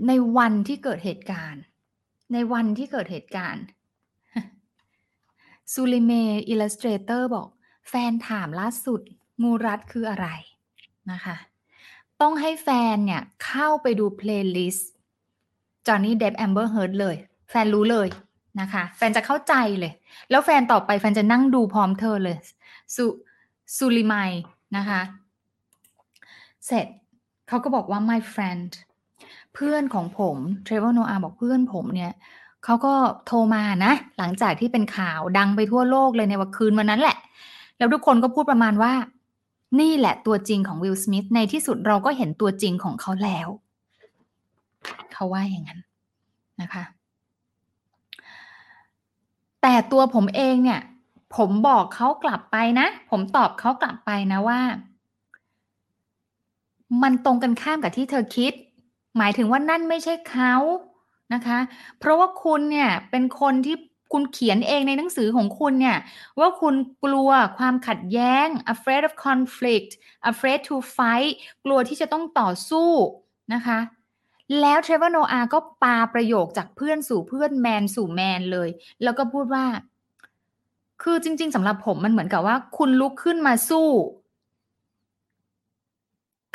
[0.06, 1.62] ในวันที่เกิดเหตุการณ์
[2.32, 3.64] ในวันที่เกิดเหตุการณ์
[5.72, 7.48] Sulime Illustrator บอก
[7.88, 9.00] แฟนถามล่าสุด
[9.42, 10.26] งูรัดคืออะไร?
[11.12, 11.36] นะคะ
[12.20, 14.90] ต้องให้แฟนเนี่ยเข้าไปดู playlist
[15.86, 17.16] Johnny Depp Amber Heard เลย
[17.50, 18.08] แฟนรู้เลย
[18.60, 19.92] นะคะ แฟนจะเข้าใจเลย
[20.30, 22.36] แล้วแฟนต่อไปแฟนจะนั่งดูพร้อมเธอเลย
[22.96, 23.06] สุ
[23.76, 24.30] Sulimai
[24.76, 25.00] นะคะ
[26.66, 26.86] เสร็จ
[27.48, 28.70] เขาก็บอกว่า "My friend"
[29.54, 30.36] เพื่อนของผม
[30.66, 32.12] Trevor Noah บอกเพื่อนผมเนี่ย
[32.64, 32.94] เขาก็
[33.26, 37.16] โทรมานะ หลังจากที่เป็นข่าวดังไปทั่วโลกเลยในวันคืนวันนั้นแหละ
[37.78, 38.92] แล้วทุกคนก็พูดประมาณว่า"
[39.80, 43.48] นี่แหละตัวจริงของ Will Smith ในที่สุดเราก็เห็นตัวจริงของเขาแล้ว"
[45.12, 45.80] เขาว่าอย่างงั้น
[46.60, 46.84] นะคะ
[49.62, 50.80] แต่ตัวผมเองเนี่ย
[51.36, 54.60] ผมบอกเขากลับไปนะ ผมตอบเขากลับไปนะว่า
[57.02, 58.52] มันตรงกันข้ามกับที่เธอคิด
[59.18, 60.54] หมายถึงว่านั่นไม่ใช่เขา
[61.34, 61.58] นะคะ
[61.98, 63.76] เพราะว่าคุณเนี่ยเป็นคนที่
[64.12, 65.98] คุณเขียนเองในหนังสือของคุณเนี่ย
[66.40, 66.74] ว่าคุณ
[67.04, 69.90] กลัวความขัดแย้ง afraid of conflict
[70.30, 71.32] afraid to fight
[71.64, 72.90] กลัวที่จะต้องต่อสู้
[73.54, 73.78] นะคะ
[74.60, 78.68] แล้ว Trevor Noah ก็ปาประโยคจากเพื่อนสู่เพื่อนแมนสู่แมนเลย
[79.02, 79.64] แล้วก็พูดว่า
[81.02, 83.88] คือจริง ๆสำหรับผมมันเหมือนกับว่า คุณลุกขึ้นมาสู้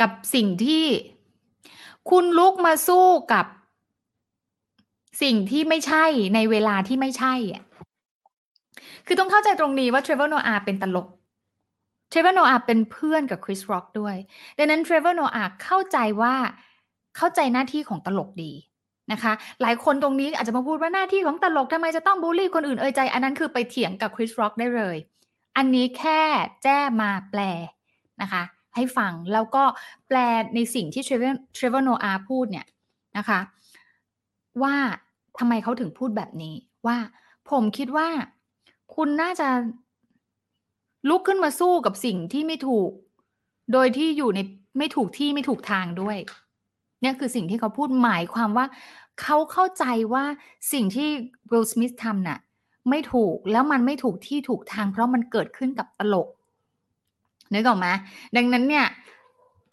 [0.01, 0.85] กับสิ่งที่
[2.09, 3.45] คุณลุกมาสู้กับ
[5.21, 7.63] สิ่งที่ไม่ใช่ในเวลาที่ไม่ใช่อะ
[9.05, 11.07] คือต้องเข้าใจตรงนี้ว่า Trevor Noah เป็นตลก
[12.11, 14.15] Trevor Noah เป็นเพื่อนกับ Chris Rock ด้วย
[14.57, 16.35] ดังนั้น Trevor Noah เข้าใจว่า
[17.17, 18.51] เข้าใจหน้าที่ของตลกดี
[19.11, 24.97] นะคะ หลายคนตรงนี้อาจจะมาพูดว่าหน้าที่ของตลกทำไมจะต้องบุลลี่คนอื่นเอยใจ อันนั้นคือไปเถียงกับ Chris Rock ได้เลย
[25.57, 26.21] อันนี้แค่
[26.63, 27.41] แจ้มาแปล
[28.21, 28.43] นะคะ
[28.79, 29.63] ให้ฟัง แล้วก็
[30.07, 30.17] แปล
[30.55, 32.65] ในสิ่งที่ Trevor Trevor Noah พูดเนี่ย
[33.17, 33.39] นะคะ
[34.63, 34.75] ว่า
[35.37, 36.55] ทำไมเขาถึงพูดแบบนี้
[36.87, 36.97] ว่า
[37.49, 38.07] ผมคิดว่า
[38.95, 39.49] คุณน่าจะ
[41.09, 42.91] ลุกขึ้นมาสู้กับสิ่งที่ไม่ถูก
[43.73, 44.39] โดยที่อยู่ใน
[44.77, 46.17] ไม่ถูกที่ไม่ถูกทางด้วย
[47.01, 48.65] เนี่ยคือสิ่งที่เขาพูดหมายความว่า
[49.21, 50.23] เขาเข้าใจว่า
[50.73, 51.09] สิ่งที่
[51.51, 52.39] Will Smith ทำน่ะ
[52.89, 56.27] ไม่ถูกแล้วมันไม่ถูกที่ถูกทาง เพราะมันเกิดขึ้นกับตลก
[57.53, 57.87] นึกออกไหม?
[58.35, 58.85] ดังนั้นเนี่ย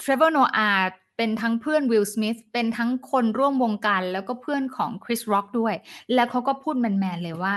[0.03, 0.77] Trevor Noah
[1.17, 5.75] เป็นทั้งเพื่อน Will Smith เป็นทั้งคนร่วมวงการแล้วก็เพื่อนของ Chris Rock ด้วย
[6.15, 7.57] แล้วเขาก็พูดแมนๆเลยว่า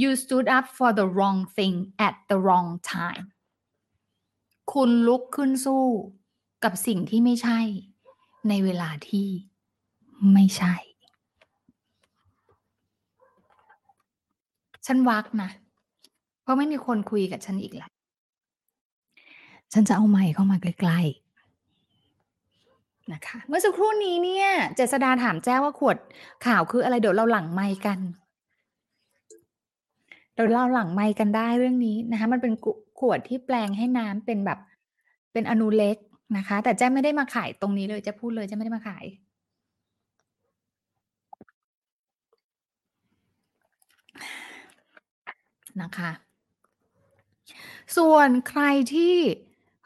[0.00, 1.74] "You stood up for the wrong thing
[2.06, 3.24] at the wrong time"
[4.72, 5.84] คุณลุกขึ้นสู้
[6.64, 7.60] กับสิ่งที่ไม่ใช่
[8.48, 9.28] ในเวลาที่
[10.32, 10.74] ไม่ใช่
[14.86, 15.50] ฉันวักนะ
[16.42, 17.90] เพราะไม่มีคนคุยกับฉันอีกแล้ว
[19.72, 25.96] ฉันจะเอาไมค์เข้ามาใกล้ๆนะคะเมื่อสักครู่นี้เนี่ย เจษฎาถามแจ้ว่าขวด
[26.46, 26.94] ข่าวคืออะไร?
[27.00, 27.98] เดี๋ยวเราหลังไมค์กัน
[30.34, 32.52] เดี๋ยวเราหลังไมค์กันได้เรื่องนี้นะคะ มันเป็น
[33.00, 34.58] ขวดที่แปลงให้น้ำเป็นแบบ
[35.32, 35.96] เป็นอนูเล็ก
[36.36, 39.04] นะคะ แต่แจ้ไม่ได้มาขายตรงนี้เลยแจ้พูดเลยแจ้ไม่ได้มาขาย
[45.82, 46.10] นะคะ
[47.96, 48.62] ส่วนใคร
[48.94, 49.16] ที่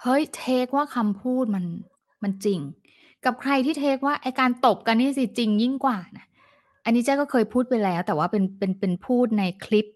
[0.05, 1.64] เฮ้ย เทกว่าคำพูดมัน
[2.23, 2.61] มันจริง
[3.25, 6.27] กับใครที่เทกว่าไอการตบกันนี่สิจริงยิ่งกว่านะ
[6.85, 9.87] อันนี้แจ้ก็เคยพูดไปแล้ว แต่ว่าเป็นเป็นเป็นพูดในคลิป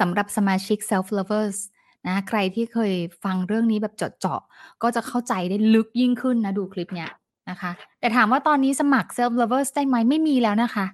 [0.00, 1.58] สำหรับสมาชิก Self Lovers
[2.06, 2.92] นะใครที่เคย
[3.24, 7.10] ฟังเรื่องนี้แบบเจาะๆก็จะเข้าใจได้ลึกยิ่งขึ้นนะดูคลิปเนี้ย
[7.50, 7.70] นะคะ
[8.00, 9.96] แต่ถามว่าตอนนี้สมัคร Self Lovers ได้ไหม?
[10.10, 10.86] ไม่มีแล้วนะคะ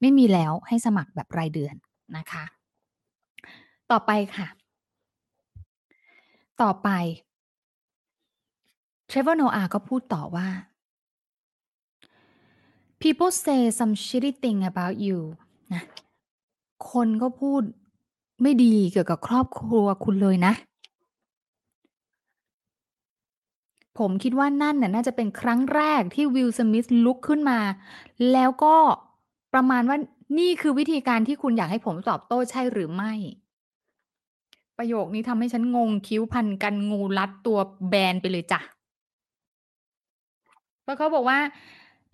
[0.00, 1.74] ไม่มีแล้วให้สมัครแบบรายเดือน
[2.16, 2.44] นะคะ
[3.90, 4.48] ต่อไปค่ะ
[6.62, 6.90] ต่อไป
[9.10, 10.48] Trevor Noah ก็พูดต่อว่า
[13.00, 15.18] "People say some shitty thing about you"
[15.72, 15.82] นะ
[16.90, 17.62] คนก็พูด
[18.42, 20.52] ไม่ดีเกี่ยวกับครอบครัวคุณเลยนะ
[23.98, 27.58] ผมคิดว่านั่นน่ะน่าจะเป็นครั้งแรกที่ Will Smith ลุกขึ้นมา
[28.32, 28.76] แล้วก็
[29.54, 29.98] ประมาณว่า"
[30.38, 33.12] นี่คือวิธีการที่คุณอยากให้ผมตอบโต้ใช่หรือไม่?"
[34.78, 38.60] ประโยคนี้ทำให้ฉันงงคิ้วพันกันงูรัดตัวแบนไปเลยจ้ะ
[40.86, 41.40] เพราะเขาบอกว่า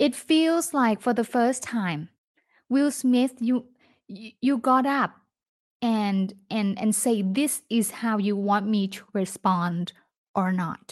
[0.06, 2.00] it feels like for the first time
[2.72, 3.56] Will Smith you
[4.46, 5.10] you got up
[6.00, 6.24] and
[6.56, 9.84] and and say this is how you want me to respond
[10.40, 10.86] or not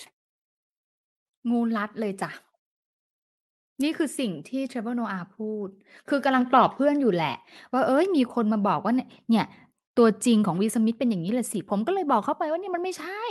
[1.49, 2.31] งูรัดเลยจ้ะ
[3.83, 5.69] นี่คือสิ่งที่เทรเวอร์โนอาพูด
[6.09, 7.37] คือกำลังปลอบเพื่อนอยู่แหละ
[7.73, 8.95] ว่าเอ้ยมีคนมาบอกว่า
[9.31, 9.47] เนี่ย
[10.01, 13.23] ตัวจริงของวิลสมิธเป็นอย่างนี้แหละสิ ผมก็เลยบอกเขาไปว่าเนี่ยมันไม่ใช่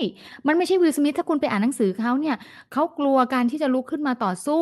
[0.47, 2.35] มันไม่ใช่วิลสมิธถ้าคุณไปอ่านหนังสือเขาเนี่ย
[2.73, 4.61] เขากลัวการที่จะลุกขึ้นมาต่อสู้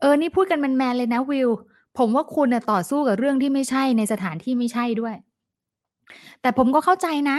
[0.00, 1.50] เออนี่พูดกันแมนๆเลยนะวิล
[1.98, 5.14] ผมว่าคุณเนี่ยต่อสู้กับเรื่องที่ไม่ใช่ในสถานที่ไม่ใช่ด้วย
[6.40, 7.38] แต่ผมก็เข้าใจนะ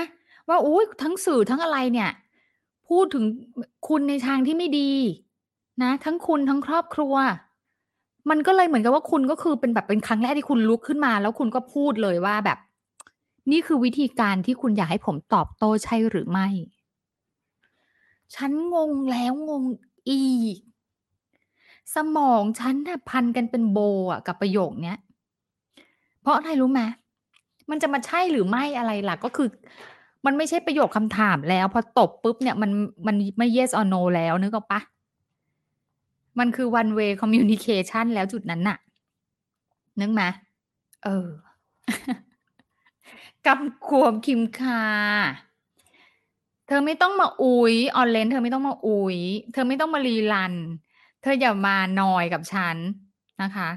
[0.50, 2.10] ว่าอุ้ยทั้งสื่อทั้งอะไรเนี่ย
[2.90, 3.24] พูดถึง
[3.88, 4.92] คุณในทางที่ไม่ดี
[5.84, 7.16] นะ ทั้งคุณทั้งครอบครัว
[8.30, 12.58] มันก็เลยเหมือนกับว่าคุณก็คือเป็นแบบเป็นครั้งแรกที่คุณลุกขึ้นมา แล้วคุณก็พูดเลยว่าแบบ
[13.52, 16.48] นี่คือวิธีการที่คุณอยากให้ผมตอบโต้ใช่หรือไม่
[18.36, 19.64] ฉันงงแล้วงง
[20.10, 20.24] อี
[20.56, 20.58] ก
[21.96, 23.80] สมองฉันน่ะพันกันเป็นโบ
[24.12, 24.98] อะกับประโยคเนี้ย
[26.22, 26.82] เพราะอะไรรู้ไหม
[27.70, 29.48] มันจะมาใช่หรือไม่อะไรล่ะ ก็คือ
[30.26, 32.72] มันไม่ใช่ประโยคคำถามแล้ว พอตบปุ๊บเนี่ยมัน
[33.08, 34.82] มันไม่ yes or no แล้วนึกออกปะ
[36.40, 38.78] มันคือ one way communication แล้วจุดนั้นน่ะ
[40.00, 40.22] นึกไหม
[41.04, 41.28] เออ
[43.48, 44.84] กำกวมคิมคา
[46.68, 49.18] เธอไม่ต้องมาอุยออนเลนเธอไม่ต้องมาอุย
[49.52, 50.54] เธอไม่ต้องมารีลัน
[51.22, 52.78] เธออย่ามานอยกับฉัน
[53.42, 53.70] นะคะ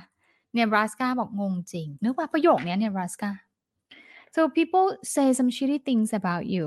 [0.54, 3.30] เนบราสกาบอกงงจริง นึกว่าประโยคนี้เนบราสกา
[4.34, 6.64] so people say some shitty things about you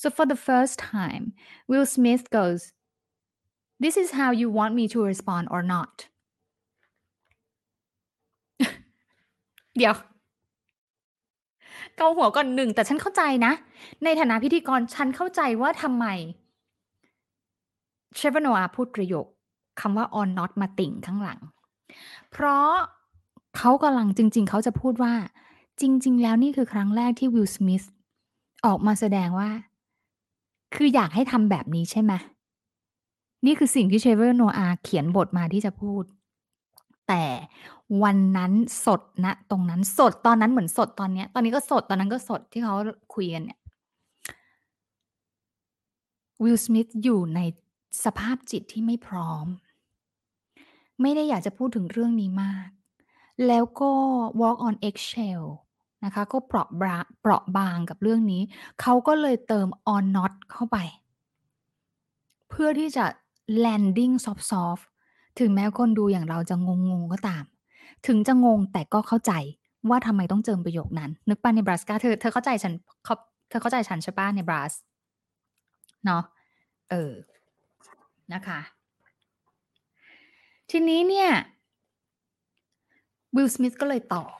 [0.00, 1.24] so for the first time
[1.70, 2.62] Will Smith goes
[3.84, 5.94] this is how you want me to respond or not
[9.78, 9.94] เดี๋ยว
[11.96, 13.52] เกาหัวก่อนหนึ่งแต่ฉันเข้าใจนะ
[14.04, 16.06] ในฐานะพิธีกรฉันเข้าใจว่าทำไม
[18.16, 19.26] เชฟโนอาพูดประโยค
[19.80, 21.40] คำว่า on not มาติ่งข้างหลัง
[22.30, 22.70] เพราะ
[23.56, 25.14] เขากำลังจริง ๆ เขาจะพูดว่า
[25.80, 27.84] จริง ๆ แล้วนี่คือครั้งแรกที่วิลสมิธ
[28.66, 29.50] ออกมาแสดงว่า
[30.74, 32.12] คืออยากให้ทำแบบนี้ใช่ไหม
[33.46, 36.04] นี่คือสิ่งที่เชเวอร์โนอาเขียนบทมาที่จะพูด
[37.08, 37.24] แต่
[38.02, 38.52] วันนั้น
[38.86, 42.74] สดนะตรงนั้นสดตอนนั้นเหมือนสดตอนเนี้ย ตอนนี้ก็สดตอนนั้นก็สดที่เขา
[43.14, 43.60] คุยกันเนี่ย
[46.42, 47.40] วิลสมิธอยู่ใน
[48.04, 49.46] สภาพจิตที่ไม่พร้อม
[51.00, 52.68] ไม่ได้อยากจะพูดถึงเรื่องนี้มาก
[53.46, 53.90] แล้วก็
[54.40, 55.44] walk on eggshell
[56.04, 58.42] นะคะ ก็เปราะบาเปราะบางกับเรื่องนี้
[58.80, 60.76] เขาก็เลยเติม on not เข้าไป
[62.48, 63.04] เพื่อที่จะ
[63.64, 64.14] landing
[64.50, 64.93] soft ๆ
[65.38, 67.44] ถึงแม้คนดูอย่างเราจะงงๆก็ตาม
[68.06, 69.32] ถึงจะงงแต่ก็เข้าใจ
[69.88, 72.72] ว่าทำไมต้องเจิมประโยคนั้น นึกป้าในบรัสกาเธอเธอเข้าใจฉัน
[73.48, 74.72] เธอเข้าใจฉันใช่ป้าในบรัส
[76.04, 76.22] เนาะ
[76.90, 77.12] เออ
[78.32, 78.60] นะคะ
[80.70, 81.30] ทีนี้เนี่ย
[83.36, 84.36] วิลสมิธก็เลยตอบ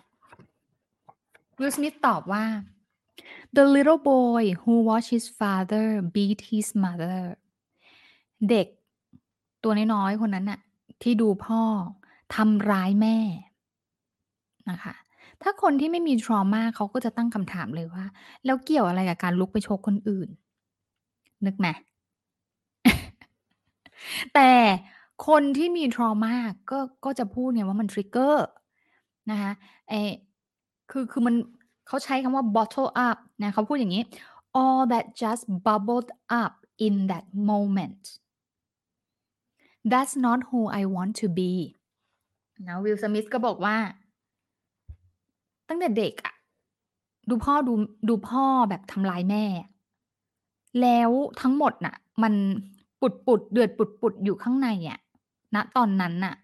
[1.60, 2.44] วิลสมิธตอบว่า
[3.56, 7.20] the little boy who watched his father beat his mother
[8.50, 8.66] เด็ก
[9.62, 10.60] ตัวน้อยๆคนนั้นน่ะ
[11.04, 11.62] ที่ดูพ่อ
[12.34, 13.18] ทำร้ายแม่
[14.70, 14.94] นะคะ
[15.42, 18.04] ถ้าคนที่ไม่มีทรมาเขาก็จะตั้งคำถามเลยว่า
[18.44, 20.28] แล้วเกี่ยวอะไรกับการลุกไปชกคนอื่น
[21.46, 21.66] นึกไหม
[24.34, 24.50] แต่
[25.28, 26.34] คนที่มีทรมา
[26.70, 28.46] ก็ก็จะพูดเนี่ยว่ามันทริกเกอร์
[29.30, 29.52] นะคะ
[29.88, 29.92] ไอ
[30.90, 31.34] คือคือมัน
[31.86, 34.02] เขาใช้คำว่า bottle up นะเขาพูดอย่างนี้
[34.62, 36.10] all that just bubbled
[36.42, 36.54] up
[36.86, 38.02] in that moment
[39.90, 41.52] that's not who I want to be
[42.66, 43.76] นะวิลสมิธก็บอกว่า
[45.68, 46.34] ตั้งแต่เด็กอะ
[47.28, 47.72] ดูพ่อดู
[48.08, 49.44] ดูพ่อแบบทำลายแม่
[50.80, 52.32] แล้วทั้งหมดน่ะ มัน
[53.00, 54.98] ปุดปุดเดือดปุดปุดอยู่ข้างในอะ
[55.54, 56.34] ณตอนนั้นน่ะ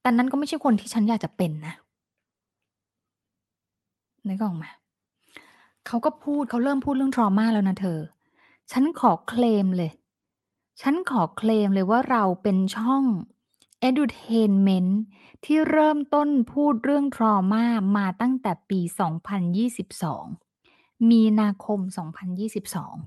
[0.00, 1.74] แต่นั้นก็ไม่ใช่คนที่ฉันอยากจะเป็นนะ
[4.28, 4.64] นึกออกไหม
[5.86, 7.98] เขาก็พูดเขาเริ่มพูดเรื่องทรมาแล้วนะเธอ
[8.72, 9.90] ฉันขอเคลมเลย
[10.80, 13.04] ฉันขอเคลมเลยว่าเราเป็นช่อง
[13.88, 14.92] edutainment
[15.44, 18.80] ที่เริ่มต้นพูดเรื่องทรมามาตั้งแต่ปี
[20.34, 21.80] 2022 มีนาคม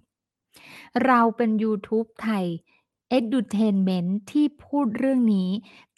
[0.08, 2.46] 2022 เราเป็น YouTube ไทย
[3.18, 5.50] edutainment ที่พูดเรื่องนี้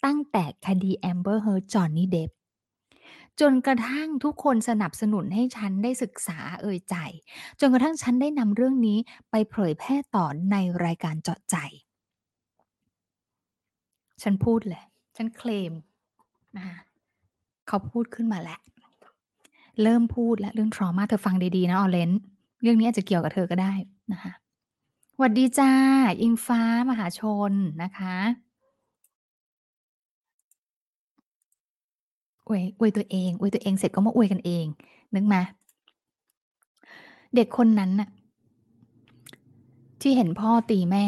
[0.04, 2.30] ตั้งแต่คดี Amber Heard จอห์นนี่เดฟ
[3.40, 6.96] จนกระทั่งทุกคนสนับสนุนให้ฉันได้ศึกษาเอ่ยใจ
[7.60, 8.98] จนกระทั่งฉันได้นำเรื่องนี้
[9.30, 11.56] ไปเผยแพร่ต่อในรายการเจาะใจ
[14.22, 14.82] ฉันพูดเลย
[15.16, 15.72] ฉันเคลม
[16.56, 16.76] นะคะ
[17.68, 18.60] เขาพูดขึ้นมาแล้ว
[19.82, 22.10] เริ่มพูดแล้วเรื่องทรมาเธอฟังดีๆนะออเลน
[22.62, 23.72] เรื่องนี้อาจจะเกี่ยวกับเธอก็ได้
[24.12, 24.32] นะคะ
[25.14, 25.72] สวัสดีจ้า
[26.20, 28.16] อิงฟ้ามหาชนนะคะ
[32.52, 34.64] วยอวยตัวเองอวยตัวเองเสร็จก็มาอวยกันเอง
[35.14, 35.36] นึกไหม
[37.34, 38.08] เด็กคนนั้นน่ะ
[40.00, 41.06] ที่เห็นพ่อตีแม่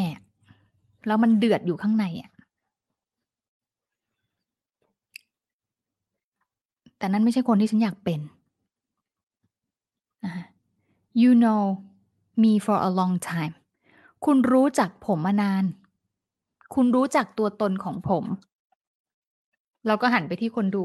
[1.07, 2.30] แล้วมันเดือดอยู่ข้างในอะ
[6.98, 8.20] แต่นั่นไม่ใช่คนที่ฉันอยากเป็น
[10.24, 10.35] นะ
[11.22, 11.62] you know
[12.42, 13.54] me for a long time
[14.24, 15.64] คุณรู้จักผมมานาน
[16.74, 18.24] คุณรู้จักตัวตนของผม
[19.87, 20.78] เราก็หันไปที่คนด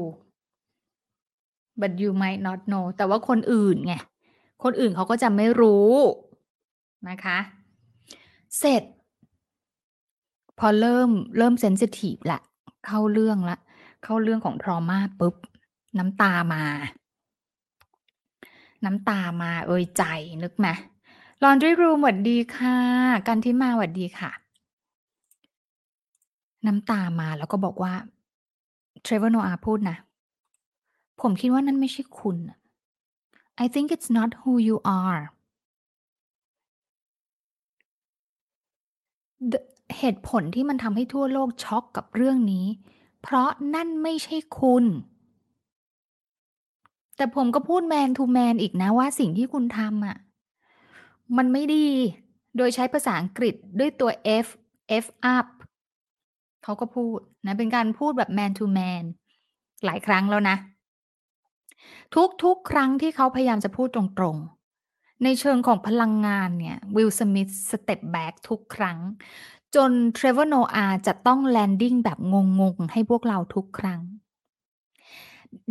[1.80, 3.94] but you might not know แต่ว่าคนอื่นไง
[4.62, 5.90] คนอื่นเขาก็จะไม่รู้
[7.08, 7.38] นะคะ
[8.58, 8.82] เสร็จ
[10.58, 12.40] พอเริ่มเริ่มเซนซิทีฟละ
[12.86, 13.56] เข้าเรื่องละ
[14.04, 15.34] เข้าเรื่องของทรมาปุ๊บ
[15.98, 16.64] น้ำตามา
[18.84, 20.02] น้ำตามาเอ่ยใจ
[20.42, 20.68] นึกไหม
[21.42, 22.76] Laundry Room หวัดดีค่ะ
[23.26, 24.30] กันที่มาหวัดดีค่ะ
[26.66, 27.94] น้ำตามาแล้วก็บอกว่า
[29.04, 29.96] Trevor Noah พูดนะ
[31.20, 32.38] ผมคิดว่านั่นไม่ใช่คุณ
[33.64, 35.22] I think it's not who you are
[39.52, 39.64] The-
[39.98, 42.66] เหตุผลที่มันทำให้ทั่วโลกช็อกกับเรื่องนี้
[43.22, 44.84] เพราะนั่นไม่ใช่คุณ
[47.16, 50.16] แต่ผมก็พูดแมนทูแมนอีกนะว่าสิ่งที่คุณทำอะ
[51.36, 51.86] มันไม่ดี
[52.56, 54.10] โดยใช้ภาษาอังกฤษด้วยตัว
[54.46, 54.48] F
[55.04, 55.06] F
[55.36, 55.46] up
[56.64, 59.04] เขาก็พูดนะ เป็นการพูดแบบ man to man
[59.84, 60.56] หลายครั้งแล้วนะ
[62.44, 68.98] ทุกๆ ครั้งที่เขาพยายามจะพูดตรงๆ ในเชิงของพลังงานเนี่ยวิลสมิธ step back ทุกครั้ง
[69.74, 72.18] จนเทรเวอร์โนอาจะต้อง landing แบบ
[72.60, 74.00] งงๆ ให้พวกเราทุกครั้ง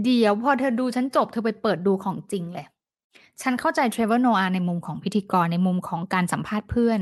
[0.04, 2.68] เดี๋ยวพอเธอดูฉันจบเธอไปเปิดดูของจริงเลย
[3.42, 7.00] ฉันเข้าใจเทรเวอร์โนอาในมุมของพิธีกรในมุมของการสัมภาษณ์เพื่อน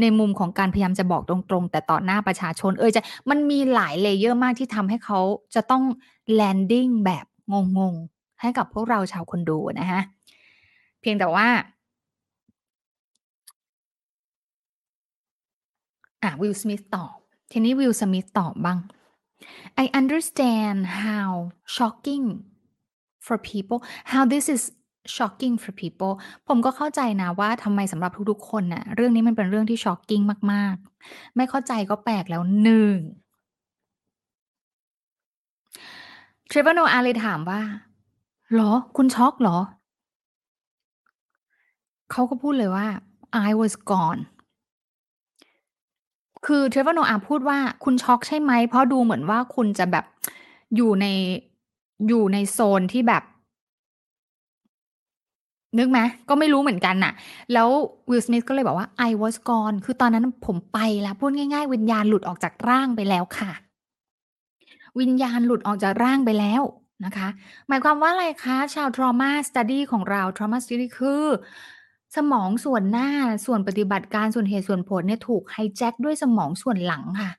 [0.00, 5.20] ในมุมของการพยายามจะบอกตรงๆ แต่ต่อหน้าประชาชน เอยจะมันมีหลาย layer มากที่ทำให้เขา
[5.54, 5.84] จะต้อง
[6.34, 7.26] landing แบบ
[7.78, 10.02] งงๆ ให้กับพวกเราชาวคนดูนะฮะ
[11.00, 11.48] เพียงแต่ว่า
[16.22, 17.16] อะวิลสมิธตอบ
[17.52, 18.78] ทีนี้วิลสมิธตอบบ้าง
[19.82, 21.30] I understand how
[21.76, 22.26] shocking
[23.26, 23.78] for people
[24.12, 24.62] how this is
[25.16, 26.12] shocking for people
[26.48, 32.96] ผมก็เข้าใจนะว่าทำไมสำหรับทุกๆคนน่ะเรื่องนี้มันเป็นเรื่องที่ shocking มากๆ ไม่เข้าใจก็แปลกแล้วหนึ่ง
[36.48, 37.60] เทรเวอร์โนอาเลยถามว่า
[38.52, 39.58] เหรอ คุณช็อกเหรอ
[42.10, 42.86] เขาก็พูดเลยว่า
[43.48, 44.20] I was gone
[46.46, 50.04] คือเทรเวอร์โนอาพูดว่า คุณช็อกใช่ไหม เพราะดูเหมือนว่าคุณจะแบบ
[50.76, 51.06] อยู่ใน
[52.08, 53.22] อยู่ในโซนที่แบบ
[55.78, 57.12] นึกไหม ก็ไม่รู้เหมือนกันน่ะ
[57.52, 57.68] แล้ว
[58.10, 63.50] วิลสมิธก็เลยบอกว่า I was gone คือตอนนั้นผมไปแล้ว พูดง่าย ๆ วิญญาณหลุดออกจากร่างไปแล้วค่ะ
[65.00, 66.62] วิญญาณหลุดออกจากร่างไปแล้ว
[67.04, 67.28] นะคะ
[67.68, 71.24] หมายความว่าอะไรคะ ชาว trauma study ของเรา trauma study คือ
[72.16, 73.10] สมองส่วนหน้า
[73.46, 77.30] ส่วนปฏิบัติการส่วนเหตุส่วนผลเนี่ยถูกไฮแจ็คด้วยสมองส่วนหลังค่ะ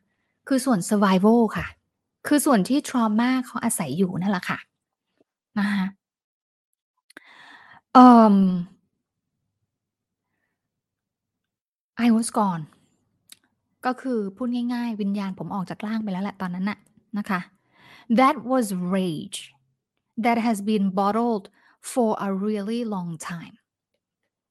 [0.47, 1.65] คือส่วน survival ค่ะ
[2.27, 4.59] คือส่วนที่ trauma เขาอาศัยอยู่นั่นแหละค่ะ
[5.59, 5.85] นะคะ
[7.93, 8.37] เอ่อ
[12.05, 12.63] I was gone
[13.85, 16.77] ก็คือพูดง่ายๆ วิญญาณผมออกจากร่างไปแล้วแหละตอนนั้นน่ะ
[17.17, 17.39] นะคะ
[18.19, 18.65] that was
[18.97, 19.39] rage
[20.25, 21.45] that has been bottled
[21.91, 23.55] for a really long time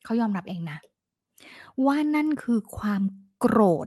[0.04, 0.78] เขายอมรับเองนะ
[1.84, 3.02] ว่านั่นคือความ
[3.38, 3.86] โกรธ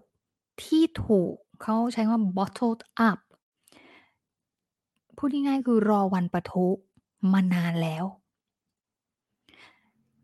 [0.63, 3.19] ที่ถูกเขาใช้ว่า bottled up
[5.17, 6.67] พูดง่ายๆคือรอวันประทุ
[7.33, 8.05] มานานแล้ว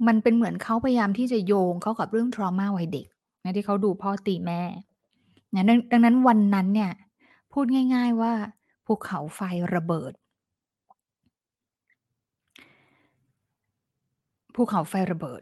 [0.08, 3.08] มันเป็นเหมือนเขาพยายามที่จะโยงเขากับเรื่อง trauma วัยเด็ก
[3.44, 4.62] นะที่เขาดูพ่อตีแม่
[5.54, 6.92] นะดังนั้นวันนั้นเนี่ย
[7.54, 8.34] พูดง่าย ๆว่า
[8.92, 9.42] ภูเขาไฟ
[9.76, 10.14] ระเบิด
[14.56, 15.42] ภูเขาไฟระเบิด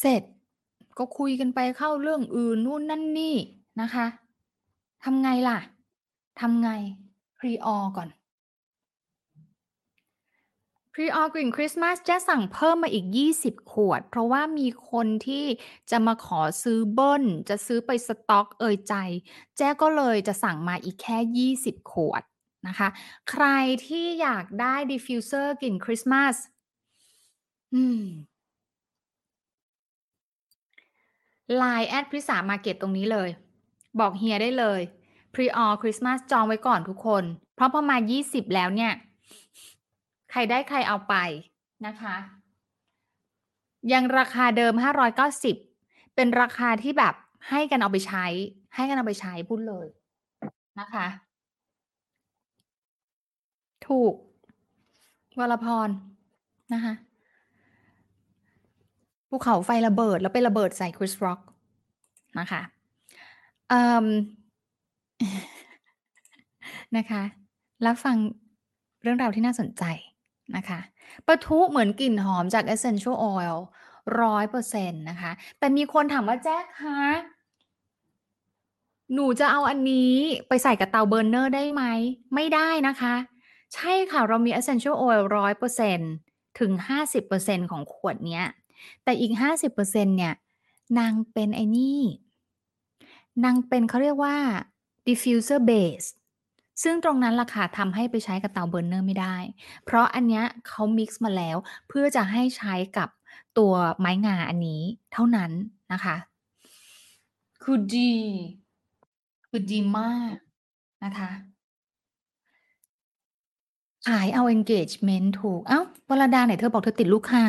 [0.00, 0.22] เสร็จ
[0.98, 3.36] ก็คุยกันไปเข้าเรื่องอื่นนู่นนั่นนี่
[3.80, 4.06] นะคะ
[5.04, 5.58] ทำไงล่ะ
[6.40, 6.70] ทำไง
[7.38, 8.08] pre o ก่อน
[10.96, 13.06] pre o กลิ่นคริสต์มาสจะสั่งเพิ่มมาอีก
[13.38, 15.44] 20 ขวด เพราะว่ามีคนที่
[15.90, 18.94] จะมาขอซื้อเบิ้ล จะซื้อไปสต็อกเอ่ยใจ
[19.56, 22.22] แจ้ก็เลยจะสั่งมาอีกแค่ 20 ขวด
[22.68, 22.88] นะคะ
[23.30, 23.46] ใคร
[23.86, 26.34] ที่อยากได้ diffuser กลิ่นคริสต์มาส
[27.74, 28.02] อืม
[31.60, 33.28] Line แอดพิสามาเก็ตตรงนี้เลย
[34.00, 34.80] บอกเฮียได้เลย
[35.34, 37.24] pre o คริสต์มาสจองไว้ก่อนทุกคน
[37.54, 38.92] เพราะพอมา 20 แล้วเนี่ย
[40.36, 41.14] ใครได้ใครเอาไป
[41.86, 42.16] นะคะ
[43.92, 44.74] ยังราคาเดิม
[45.44, 47.14] 590 เป็นราคาที่แบบ
[47.48, 48.24] ให้กันเอาไปใช้
[48.74, 49.86] ให้กันเอาไปใช้พูดเลย
[50.80, 51.06] นะคะ
[53.86, 54.14] ถูก
[55.38, 55.88] วรพร
[56.74, 56.94] นะคะ
[59.28, 61.40] ภูเขาไฟระเบิดแล้วไประเบิดใส่ Chris Rock
[62.38, 62.62] นะคะ
[63.68, 64.06] เอ่อ
[66.96, 67.22] นะคะ
[67.86, 68.16] รับฟัง
[69.02, 69.84] เรื่องราวที่น่าสนใจ
[70.56, 70.80] นะคะ
[71.26, 73.56] ปะทุเหมือนกลิ่นหอมจาก Essential Oil
[74.18, 77.00] 100%นนะคะ แต่มีคนถามว่า"แจ๊คคะ
[79.12, 80.14] หนูจะเอาอันนี้
[80.48, 81.82] ไปใส่กับเตาเบอร์เนอร์ได้ไหม?"
[82.34, 83.14] ไม่ได้นะคะ
[83.74, 88.44] ใช่ค่ะ เรามี Essential Oil 100%ถึง50%ของขวดเนี้ย
[89.04, 90.34] แต่อีก50%เนี่ย
[90.98, 92.02] นางเป็นไอ้นี่
[93.44, 94.36] นางเป็นเขาเรียกว่า
[95.06, 96.06] Diffuser Base
[96.82, 99.36] ซึ่งตรงนั้นล่ะค่ะทำให้ไปใช้กับเตาเบอร์เนอร์ไม่ได้
[99.84, 101.56] เพราะอันเนี้ยเขามิกซ์มาแล้ว
[101.88, 103.08] เพื่อจะให้ใช้กับ
[103.58, 105.50] ตัวไม้งาอันนี้เท่านั้น
[105.92, 106.16] นะคะ
[107.62, 108.12] คือดี
[109.46, 110.34] คือดีมาก
[111.04, 111.30] นะคะ
[114.06, 117.44] ขายเอา engagement ถูกอ้าววรดาไหนเธอบอกเธอติดลูกค้า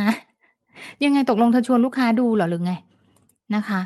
[1.04, 2.74] ยังไงตกลงเธอชวนลูกค้าดูเหรอหรือไง?
[3.56, 3.82] นะคะ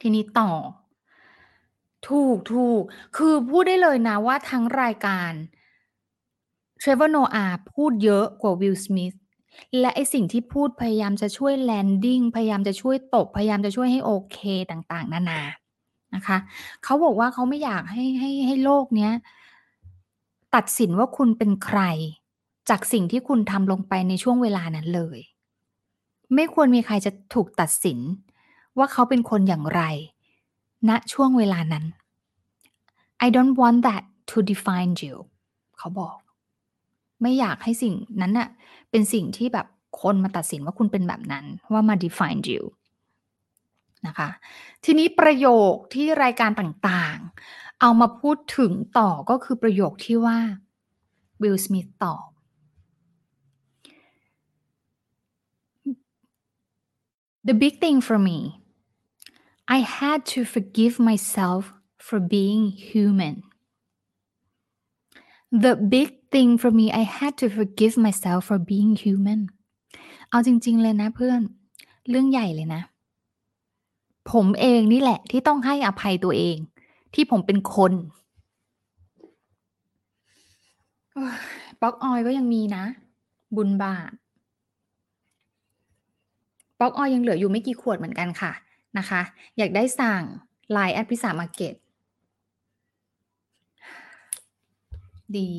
[0.00, 0.50] ทีนี้ต่อ
[2.10, 5.32] ถูกๆคือพูดได้เลยนะว่าทั้งรายการ
[6.80, 9.16] Trevor Noah พูดเยอะกว่า Will Smith
[9.80, 14.38] และไอสิ่งที่พูดพยายามจะช่วย landing พยายามจะช่วยตบ พยายามจะช่วยให้โอเค
[14.70, 15.40] ต่างๆ นานา
[16.14, 16.38] นะคะ
[16.84, 19.12] เขาบอกว่าเขาไม่อยากให้ให้ให้โลกเนี้ย
[20.54, 21.80] ตัดสินว่าคุณเป็นใคร
[22.70, 25.20] จากสิ่งที่คุณทำลงไปในช่วงเวลานั้นเลย
[26.34, 27.98] ไม่ควรมีใครจะถูกตัดสิน
[28.78, 29.82] ว่าเขาเป็นคนอย่างไร
[30.88, 31.84] ณช่วงเวลานั้น
[33.24, 35.16] I don't want that to define you
[35.78, 36.16] เขาบอก
[37.22, 38.48] ไม่อยากให้สิ่งนั้นน่ะ
[38.90, 39.66] เป็นสิ่งที่แบบ
[40.00, 42.62] คนมาตัดสินว่าคุณเป็นแบบนั้นว่ามา define you
[44.06, 44.28] นะคะ
[44.84, 50.38] ทีนี้ประโยคที่รายการต่างๆ เอามาพูดถึงต่อก็คือประโยคที่ว่า
[51.42, 52.28] Will Smith ตอบ
[57.48, 58.38] "The big thing for me,
[59.76, 61.62] I had to forgive myself
[62.08, 63.34] for being human.
[65.64, 69.40] The big thing for me, I had to forgive myself for being human."
[70.30, 71.40] เอาจริง ๆ เลยนะเพื่อน
[72.08, 72.82] เรื่องใหญ่เลยนะ
[74.32, 76.56] ผมเองนี่แหละ ที่ต้องให้อภัยตัวเอง
[77.14, 77.92] ที่ผมเป็นคน
[81.80, 82.84] ป๊อกออยก็ยังมีนะ
[83.56, 84.10] บุญบาป
[86.80, 88.52] ป๊อกออยยังเหลืออยู่ไม่กี่ขวดเหมือนกันค่ะ
[88.98, 89.20] นะคะ
[89.58, 90.22] อยากได้สั่ง
[90.76, 91.87] LINE @PISAMarket ดี
[95.36, 95.50] ดี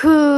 [0.00, 0.34] คือ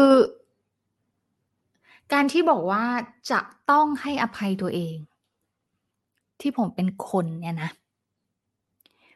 [2.12, 2.85] การที่บอกว่า
[3.30, 4.97] จะต้องให้อภัยตัวเอง
[6.41, 7.70] ที่ผมเป็นคนเนี่ยนะ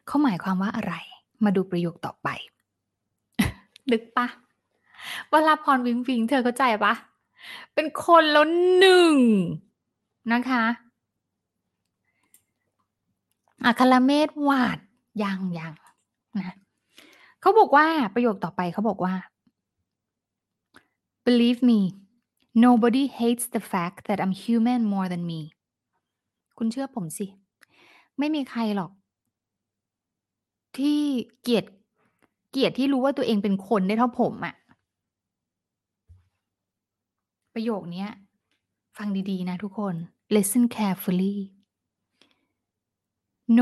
[0.07, 0.95] เขาหมายความว่าอะไร?
[1.45, 2.29] มาดูประโยคต่อไป
[3.91, 4.27] ลึกปล่า?
[5.31, 6.95] วราพรวิ้งวิ้งเธอเข้าใจปล่า?
[7.75, 8.47] เป็นคนแล้ว
[8.79, 9.17] หนึ่ง
[10.33, 10.65] นะคะ
[13.65, 14.79] อัครเมธวาท
[15.23, 15.75] ยังยัง
[16.39, 16.57] นะ
[17.47, 19.15] เขาบอกว่าประโยคต่อไปเขาบอกว่า
[21.27, 21.81] "Believe me,
[22.67, 25.41] nobody hates the fact that I'm human more than me."
[26.59, 27.27] คุณเชื่อผมสิ
[28.19, 28.91] ไม่มีใครหรอก
[30.77, 31.01] ที่
[31.43, 31.65] เกลียด
[32.51, 34.55] เกลียดที่รู้ว่าตัวเองเป็นคนได้เท่าผมอะ
[37.55, 38.07] ประโยคนี้
[38.97, 39.95] ฟังดีๆ นะทุกคน
[40.37, 41.37] Listen carefully.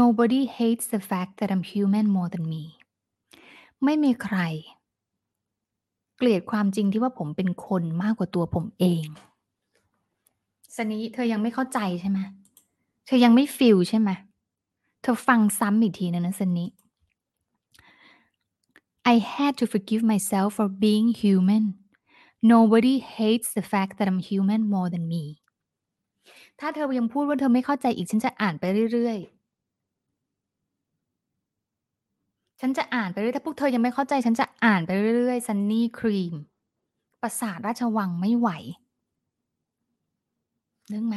[0.01, 2.65] "Nobody hates the fact that I'm human more than me."
[3.85, 4.37] ไม่มีใคร
[6.17, 9.07] เกลียดความจริงที่ว่าผมเป็นคนมากกว่าตัวผมเอง
[10.77, 12.19] สนิเธอยังไม่เข้าใจใช่ไหม?
[13.07, 14.11] เธอยังไม่ฟีลใช่ไหม?
[15.03, 16.67] เธอฟังซ้ำอีกทีหนึ่งนะสนิ
[19.13, 21.65] "I had to forgive myself for being human.
[22.43, 25.25] Nobody hates the fact that I'm human more than me."
[26.61, 29.19] ถ้าเธอยังพูดว่าเธอไม่เข้าใจอีกฉันจะอ่านไปเรื่อย
[32.45, 36.35] ๆ ฉันจะอ่านไปเรื่อยถ้าพวกเธอยังไม่เข้าใจ ฉันจะอ่านไปเรื่อยๆซันนี่ครีม
[37.23, 38.49] ปราสาทราชวังไม่ไหว
[40.93, 41.17] นึกไหม?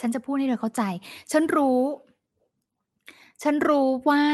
[0.00, 0.82] ฉันจะพูดให้เธอเข้าใจ
[1.32, 1.80] ฉันรู้
[3.42, 4.24] ฉันรู้ว่า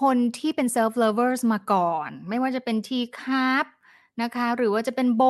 [0.00, 3.66] คนที่เป็น self lovers มาก่อน ไม่ว่าจะเป็น Teacup
[4.22, 5.22] นะคะ หรือว่าจะเป็นโบ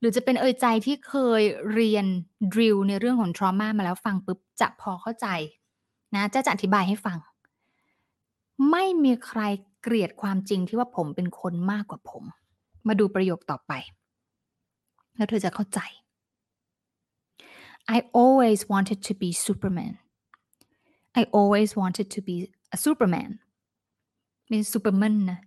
[0.00, 1.42] หรือจะเป็นเอยใจที่เคย
[1.72, 2.06] เรียน
[2.52, 5.26] drill ในเรื่องของ trauma มาแล้วฟังปุ๊บจะพอเข้าใจ
[6.14, 7.18] นะจะจะอธิบายให้ฟัง
[8.70, 9.40] ไม่มีใคร
[9.82, 12.24] เกลียดความจริงที่ว่าผมเป็นคนมากกว่าผม
[12.86, 13.72] มาดูประโยคต่อไป
[15.16, 15.80] แล้วเธอจะเข้าใจ
[17.96, 19.92] I always wanted to be Superman
[21.20, 22.36] I always wanted to be
[22.76, 23.30] a Superman
[24.46, 25.40] ไม่ใช่ Superman นะ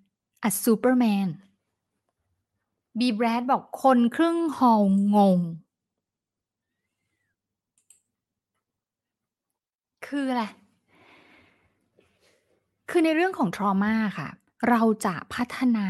[0.50, 1.30] a Superman
[3.00, 4.76] บีแบรดบอกคนครึ่งฮอ
[5.16, 5.40] งง
[10.06, 10.44] คืออะไร
[12.90, 14.30] คือในเรื่องของ trauma ค่ะ
[14.70, 15.88] เราจะพัฒนา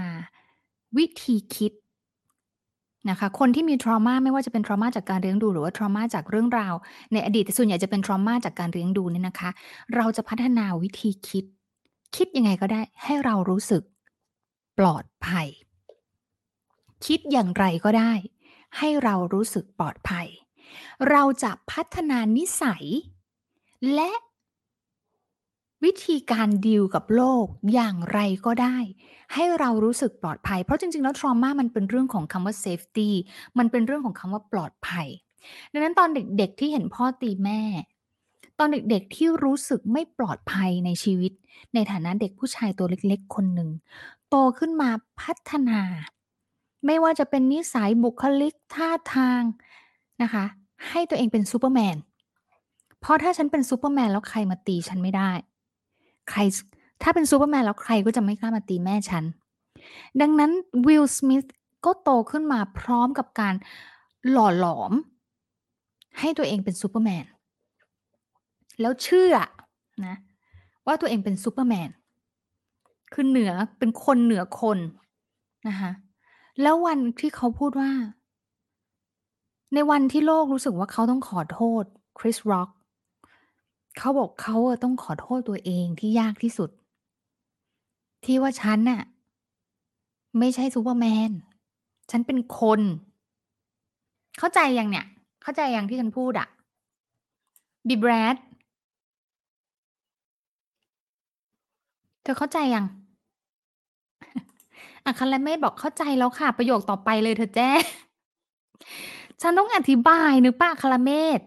[0.97, 1.71] วิธีคิด
[3.09, 6.73] นะคะ คนที่มี trauma ไม่ว่าจะเป็น trauma จากการเลี้ยงดู หรือว่า trauma จากเรื่องราว
[7.13, 9.49] ในอดีตแต่ส่วนใหญ่จะเป็น trauma จากการเลี้ยงดูเนี่ยนะคะ
[9.95, 11.45] เราจะพัฒนาวิธีคิด
[12.15, 13.83] คิดยังไงก็ได้ให้เรารู้สึก
[14.79, 15.47] ปลอดภัย
[17.05, 18.13] คิดอย่างไรก็ได้
[18.77, 20.27] ให้เรารู้สึกปลอดภัย
[21.09, 22.85] เราจะพัฒนานิสัย
[23.95, 24.11] และ
[25.85, 28.77] วิธีการดีลกับโลกอย่างไรก็ได้
[29.33, 33.09] ให้เรารู้สึกปลอดภัย เพราะจริง ๆ แล้ว trauma มันเป็นเรื่องของคำว่า safety
[33.57, 35.07] มันเป็นเรื่องของคำว่าปลอดภัย
[35.71, 37.61] ดังนั้นตอนเด็กๆที่เห็นพ่อตีแม่
[38.59, 41.31] ตอนเด็กๆที่รู้สึกไม่ปลอดภัยในชีวิต
[41.73, 43.69] ในฐานะเด็กผู้ชายตัวเล็กๆ คนหนึ่ง
[44.29, 44.89] โตขึ้นมา
[45.21, 45.81] พัฒนา
[46.85, 49.41] ไม่ว่าจะเป็นนิสัยบุคลิกท่าทาง
[50.21, 50.45] นะคะ
[50.89, 51.97] ให้ตัวเองเป็นซูเปอร์แมน
[53.01, 55.31] เพราะถ้าฉันเป็นซูเปอร์แมนแล้วใครมาตีฉันไม่ได้
[56.31, 56.39] ใคร
[57.03, 59.23] ถ้าเป็นซูเปอร์แมนแล้วใครก็จะไม่กล้ามาตีแม่ฉัน
[60.21, 60.51] ดังนั้น
[60.87, 61.45] วิลสมิธ
[61.85, 63.55] ก็โตขึ้นมาพร้อมกับการ
[64.31, 64.93] หล่อหลอม
[66.19, 67.25] ให้ตัวเองเป็นซูเปอร์แมน
[68.81, 69.33] แล้วเชื่อ
[70.05, 70.15] นะ
[70.85, 71.89] ว่าตัวเองเป็นซูเปอร์แมน
[73.13, 74.77] คือเหนือเป็นคนเหนือคน
[75.67, 75.91] นะคะ
[76.61, 77.91] แล้ววันที่เขาพูดว่า
[79.73, 81.83] ในวันที่โลกรู้สึกว่าเขาต้องขอโทษ
[82.19, 82.69] คริสร็อก
[83.99, 86.69] เขาบอกเขาอะต้องขอโทษตัวเองที่ยากที่สุด
[88.25, 89.01] ที่ว่าฉันน่ะ
[90.39, 91.31] ไม่ใช่ซูเปอร์แมน
[92.11, 92.81] ฉันเป็นคน
[94.37, 95.05] เข้าใจยังเนี่ย
[95.43, 96.47] เข้าใจยังที่ฉันพูดอะ
[97.87, 98.35] บีแบรด
[102.23, 102.85] เธอเข้าใจยัง
[105.05, 107.71] อะคาราเมศบอกเข้าใจแล้วค่ะ ประโยคต่อไปเลยเธอแจ้
[109.41, 111.39] ฉันต้องอธิบายนึกป่ะคาราเมศ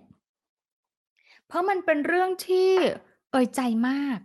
[1.52, 2.70] เพราะมันเป็นเรื่องที่
[3.32, 4.18] เอ่ยใจมาก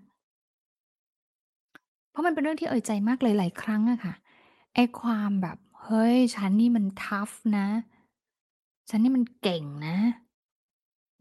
[2.12, 4.14] เพราะมันเป็นเรื่องที่เอ่ยใจมากหลาย ๆ ครั้งอะค่ะ
[4.74, 7.68] ไอ้ความแบบ เฮ้ย ฉันนี่มัน tough นะ
[8.90, 9.98] ฉันนี่มันเก่งนะ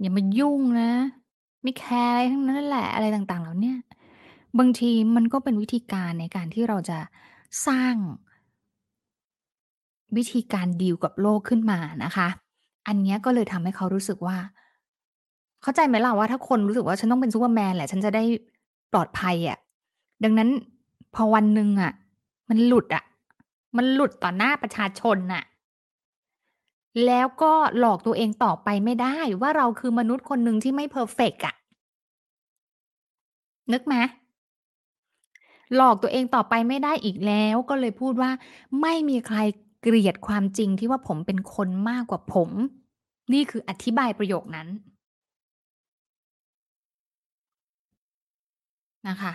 [0.01, 0.91] อย่ามายุ่งนะ
[1.63, 3.79] ไม่แคร์อะไรทั้งนั้นแหละ อะไรต่างๆเหล่าเนี้ย
[4.59, 6.99] บางทีมันก็เป็นวิธีการในการที่เราจะ
[7.67, 7.95] สร้าง
[10.17, 12.29] วิธีการดีลกับโลกขึ้นมานะคะ
[12.87, 14.39] อันเนี้ยก็เลยทำให้เขารู้สึกว่า
[15.63, 18.25] เข้าใจไหมล่ะว่า ถ้าคนรู้สึกว่าฉันต้องเป็นซูเปอร์แมนแหละ ฉันจะได้
[18.93, 19.59] ปลอดภัยอะ
[20.25, 20.51] ดังนั้น
[21.15, 21.93] พอวันหนึ่งอะ
[22.49, 23.05] มันหลุดอะ
[23.77, 25.45] มันหลุดต่อหน้าประชาชนน่ะ
[27.07, 31.55] แล้วก็หลอกตัวเองต่อไปไม่ได้ว่าเราคือมนุษย์คนหนึ่งที่ไม่ perfect อะ
[33.73, 33.95] นึกไหม?
[35.75, 38.31] หลอกตัวเองต่อไปไม่ได้อีกแล้วก็เลยพูดว่า
[38.83, 39.39] ไม่มีใคร
[39.83, 42.51] เกลียดความจริงที่ว่าผมเป็นคนมากกว่าผม
[43.33, 44.69] นี่คืออธิบายประโยคนั้น
[49.09, 49.33] นะคะ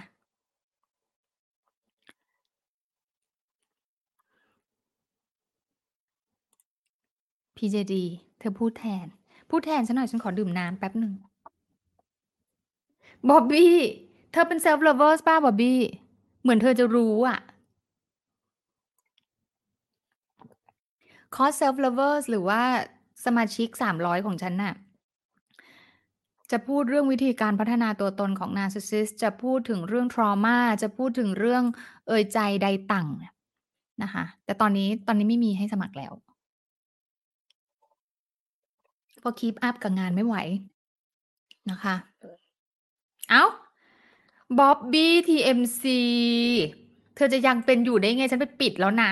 [7.57, 7.93] PJD
[8.39, 9.07] เธอพูดแทน
[9.49, 11.13] พูดแทนฉันหน่อยฉันขอดื่มน้ำแป๊บหนึ่ง
[13.29, 13.75] บอบบี้
[14.31, 15.79] เธอเป็น self lovers เปล่าบอบบี้?
[16.41, 17.39] เหมือนเธอจะรู้อะ
[21.35, 22.61] คอร์ส self lovers หรือว่า
[23.25, 24.73] สมาชิก300ของฉันน่ะ
[26.51, 31.63] จะพูดเรื่องวิธีการพัฒนาตัวตนของ Narcissist จะพูดถึงเรื่อง trauma จะพูดถึงเรื่อง
[32.07, 33.07] เอยใจใดตั่ง
[34.03, 36.13] นะคะ แต่ตอนนี้ตอนนี้ไม่มีให้สมัครแล้ว
[39.19, 40.35] เพราะ keep up กับงานไม่ไหว
[41.71, 41.95] นะคะ
[43.29, 43.49] เอ้าว
[44.57, 45.83] บอบบี้ TMC
[47.15, 49.11] เธอจะยังเป็นอยู่ได้ไง ฉันไปปิดแล้วนะ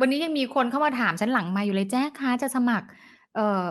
[0.00, 2.86] วันนี้ยังมีคนเข้ามาถามฉันหลังมค์อยู่เลย"แจ้คะจะสมัคร
[3.34, 3.64] เอ่อ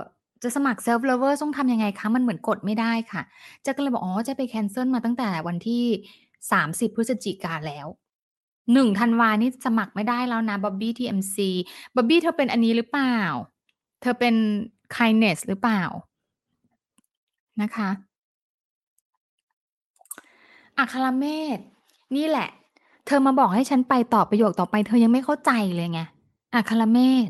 [0.44, 2.08] จะสมัคร self lovers ต้องทำยังไงคะ?
[2.16, 3.22] มันเหมือนกดไม่ได้ค่ะ"
[3.64, 5.84] แจ้ก็เลยบอก"อ๋อแจ้ไปแคนเซิลมาตั้งแต่วันที่
[6.52, 7.88] 30พฤศจิกาแล้ว
[8.74, 11.38] 1ธันวานี่สมัครไม่ได้แล้วนะบ๊อบบี้ TMC"
[11.96, 13.18] บอบบี้เธอเป็นอันนี้หรือเปล่า
[14.02, 14.36] เธอเป็น
[14.96, 15.82] kindness หรือเปล่า?
[17.62, 17.90] นะคะ
[20.80, 21.26] อัครเม
[21.58, 21.60] ศ
[22.16, 22.50] นี่แหละ
[23.06, 26.02] เธอมาบอกให้ฉันไปต่อประโยคต่อไป เธอยังไม่เข้าใจเลยไง
[26.56, 27.30] อัครเมศ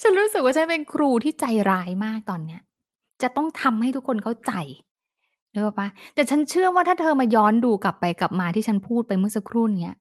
[0.00, 2.60] ฉันรู้สึกว่าฉันเป็นครูที่ใจร้ายมากตอนเนี้ย
[3.22, 4.52] จะต้องทำให้ทุกคนเข้าใจ
[5.52, 5.88] นึกออกปล่า?
[6.14, 9.94] แต่ฉันเชื่อว่าถ้าเธอมาย้อนดูกลับไปกลับมาที่ฉันพูดไปเมื่อสักครู่เนี้ย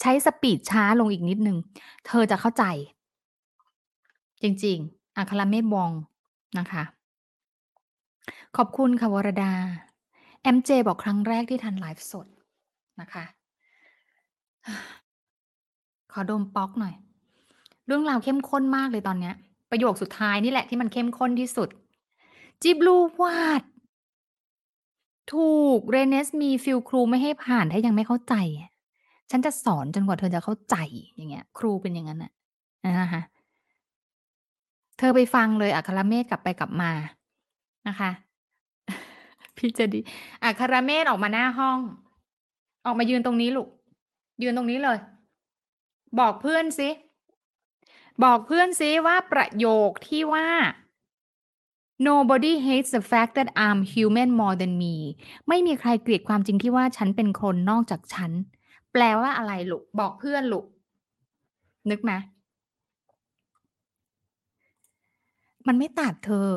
[0.00, 1.56] ใช้สปีดช้าลงอีกนิดหนึ่ง
[2.06, 2.64] เธอจะเข้าใจ
[4.42, 5.92] จริง ๆอัครเมฆวอง
[6.58, 6.84] นะคะ
[8.56, 9.52] ขอบคุณค่ะวรดา
[10.54, 12.26] MJ บอกครั้งแรกที่ทันไลฟ์สด
[13.00, 13.24] นะคะ
[16.12, 16.94] ขอดมป๊อกหน่อย
[17.86, 19.34] เรื่องราวเข้มข้นมากเลยตอนเนี้ย
[19.70, 21.68] ประโยคสุดท้ายนี่แหละที่มันเข้มข้นที่สุด
[22.62, 23.62] จิบลูวาด
[25.34, 28.34] ถูกเรเนสมีฟิลครูไม่ให้ผ่านถ้ายังไม่เข้าใจ
[29.30, 30.76] ฉันจะสอนจนกว่าเธอจะเข้าใจ
[31.16, 32.32] อย่างเงี้ย ครูเป็นอย่างนั้นน่ะ
[32.84, 33.22] อะนะคะ
[34.98, 36.90] เธอไปฟังเลยอัครเมฆกลับไปกลับมา
[37.88, 38.10] นะคะ
[39.56, 40.00] พี่จะดี
[40.44, 41.78] อัครเมฆออกมาหน้าห้อง
[42.86, 43.68] ออกมายืนตรงนี้ลูก
[44.42, 44.98] ยืนตรงนี้เลย
[46.18, 46.88] บอกเพื่อนซิ
[48.22, 50.48] บอกเพื่อนซิว่าประโยคที่ว่า
[52.08, 54.94] nobody hates the fact that I'm human more than me
[55.48, 58.30] ไม่มีใครเกลียดความจริงที่ว่าฉันเป็นคนนอกจากฉัน
[58.92, 60.66] แปลว่าอะไรลูก บอกเพื่อนลูก
[61.90, 62.12] นึกไหม
[65.66, 66.48] มันไม่ตัดเธอ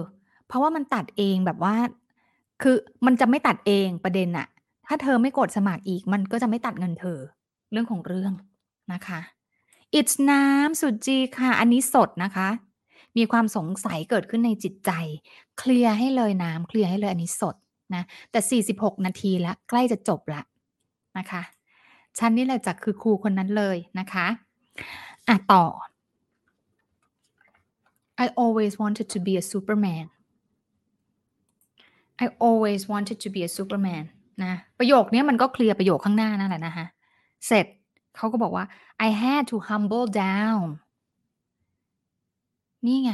[0.48, 1.76] เพราะว่ามันตัดเองแบบว่า
[2.62, 4.48] คือมันจะไม่ตัดเองประเด็นน่ะ
[4.88, 7.20] ถ้าเธอไม่กดสมัครอีก มันก็จะไม่ตัดเงินเธอ
[7.72, 8.34] เรื่องของเรื่อง
[8.94, 9.20] นะคะ
[10.00, 12.50] It's น้ำสุจีค่ะ อันนี้สดนะคะ
[13.18, 14.92] มีความสงสัยเกิดขึ้นในจิตใจ
[15.60, 17.56] เคลียร์ให้เลยน้ำเคลียร์ให้เลยอันนี้สด
[17.96, 20.44] นะ แต่ 46 นาทีแล้วใกล้จะจบล้ว
[21.18, 21.42] นะคะ
[22.18, 24.28] ฉันนี่แหละจะคือครูคนนั้นเลยนะคะ
[25.28, 25.66] อะต่อ
[28.24, 30.06] I always wanted to be a superman
[32.24, 34.04] I always wanted to be a superman
[34.44, 36.86] นะประโยคนี้มันก็เคลียร์ประโยคข้างหน้านั่นแหละนะคะ
[37.48, 37.66] เสร็จ
[38.18, 38.66] เขาก็บอกว่า
[39.08, 40.66] I had to humble down
[42.86, 43.12] นี่ไง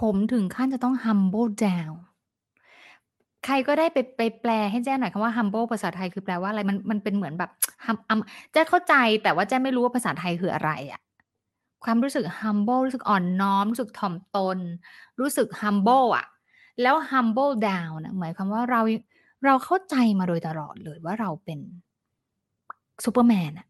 [0.00, 1.94] ผมถึงขั้นจะต้อง humble down
[3.44, 6.60] ใครก็ได้ไปไปแปลให้แจ้หน่อยคำว่า humble ภาษาไทยคือแปลว่าอะไร?
[6.68, 7.50] มันมันเป็นเหมือนแบบ
[8.52, 11.00] แจ้เข้าใจแต่ว่าแจ้ไม่รู้ว่าภาษาไทยคืออะไรอะ
[11.84, 14.58] ความรู้สึก humble รู้สึกอ่อนน้อม รู้สึกถ่อมตน
[15.20, 16.26] รู้สึก humble อะ
[16.82, 18.80] แล้ว humble down นะหมายความว่าเรา
[19.44, 21.60] เราเข้าใจมาโดยตลอดเลยว่าเราเป็น
[23.04, 23.66] ซูเปอร์แมนอะ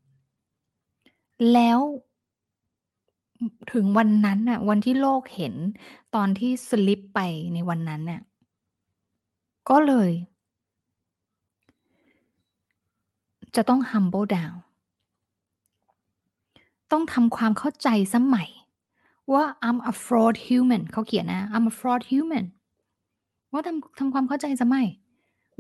[1.53, 1.81] แล้ว
[3.73, 5.55] ถึงวันนั้นน่ะวันที่โลกเห็น
[6.15, 7.21] ตอนที่สลิปไป
[7.55, 8.21] ในวันนั้นน่ะ
[9.69, 10.11] ก็เลย
[13.57, 14.57] จะต้อง humble down
[16.93, 18.49] ต้องทำความเข้าใจเสีย
[19.33, 22.47] ว่า I'm a flawed human เขาเขียนนะ I'm a flawed human
[23.53, 24.85] ว่าทำทำความเข้าใจเสีย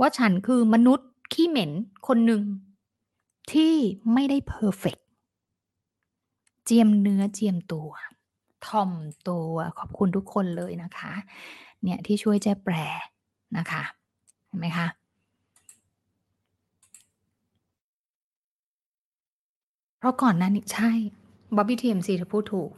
[0.01, 1.71] ว่าฉันคือมนุษย์ขี้เหม็น
[2.07, 2.43] คนหนึ่ง
[3.53, 3.75] ที่
[4.13, 5.07] ไม่ได้เพอร์เฟกต์
[6.65, 7.91] เจียมเนื้อเจียมตัว
[8.67, 8.91] ถ่อม
[9.29, 11.13] ตัวขอบคุณทุกคนเลยนะคะ
[11.83, 12.75] เนี่ยที่ช่วยแจ้แปล
[13.59, 13.83] นะคะ
[14.47, 14.87] เห็นไหมคะ?
[19.99, 20.91] เพราะก่อนหน้นี้ใช่
[21.57, 22.71] Bobby TMC เธอพูดถูก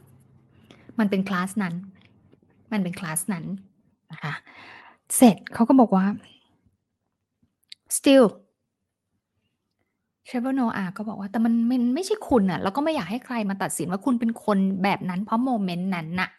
[0.99, 1.75] มันเป็นคลาสนั้น
[2.73, 3.45] มันเป็นคลาสนั้น
[4.13, 4.35] นะคะ
[5.17, 6.07] เสร็จเขาก็บอกว่า
[7.97, 8.25] still
[10.27, 16.31] Trevor Noah ก็บอกว่า แต่มันมันไม่ใช่คุณน่ะ แล้วก็ไม่อยากให้ใครมาตัดสินว่าคุณเป็นคนแบบนั้น เพราะโมเมนต์นั้นน่ะ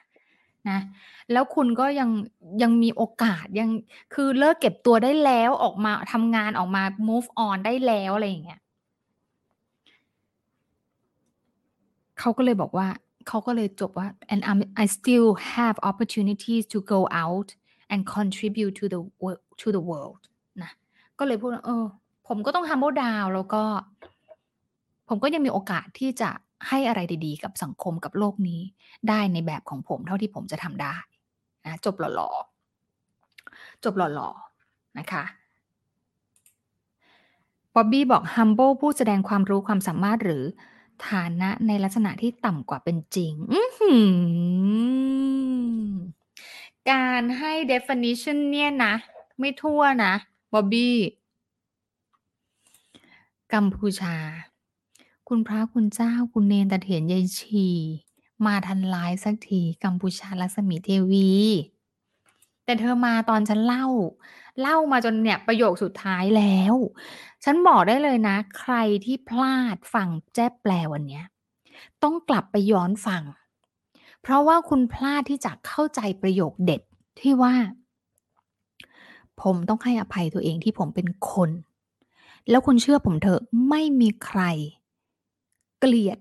[0.70, 0.80] นะ
[1.32, 2.10] แล้วคุณก็ยัง
[2.62, 3.70] ยังมีโอกาสยัง
[4.14, 8.60] คือเลิกเก็บตัวได้แล้วออกมาทำงานออกมา move on ได้แล้วอะไรอย่างเงี้ย
[12.20, 12.88] เขาก็เลยบอกว่า
[13.28, 17.50] เขาก็เลยจบว่า and I'm I still have opportunities to go out
[17.92, 20.24] and contribute to the world to the world
[20.64, 20.72] นะ
[21.20, 21.86] ก็เลยพูดว่าเออ
[22.28, 23.64] ผมก็ต้อง humble down แล้วก็
[25.10, 26.30] ผมก็ยังมีโอกาสที่จะ
[26.70, 28.62] ให้อะไรดีๆ กับสังคมกับโลกนี้
[29.10, 30.96] ได้ในแบบของผมเท่าที่ผมจะทำได้
[31.66, 35.24] นะจบหล่อๆ จบหล่อๆ นะคะ
[37.76, 40.44] Bobby บอก humble ผู้แสดงความรู้ความสามารถหรือ
[41.10, 43.34] ฐานะในลักษณะที่ต่ำกว่าเป็นจริง
[46.92, 48.94] การให้ definition เนี่ยนะ
[49.40, 50.14] ไม่ทั่วนะ
[50.54, 50.88] Bobby
[53.54, 54.16] กัมพูชา
[55.28, 57.68] คุณพระคุณเจ้าคุณเณรตาเถรยายชี
[58.46, 61.32] มาทันไลฟ์สักทีกัมพูชารัศมีเทวี
[62.66, 63.86] แต่เธอมาตอนฉันเล่า
[64.62, 66.76] เล่ามาจนเนี่ยประโยคสุดท้ายแล้ว
[67.44, 68.76] ฉันบอกได้เลยนะ ใคร
[69.06, 71.26] ที่พลาดฟังแจ้แปลวันเนี้ย
[72.04, 73.24] ต้องกลับไปย้อนฟัง
[74.22, 76.82] เพราะว่าคุณพลาดที่จะเข้าใจประโยคเด็ด
[77.20, 77.56] ที่ว่า
[79.42, 81.52] ผมต้องให้อภัยตัวเองที่ผมเป็นคน
[82.50, 84.42] แล้วคุณเชื่อผมเถอะไม่มีใคร
[85.80, 86.20] เกลียด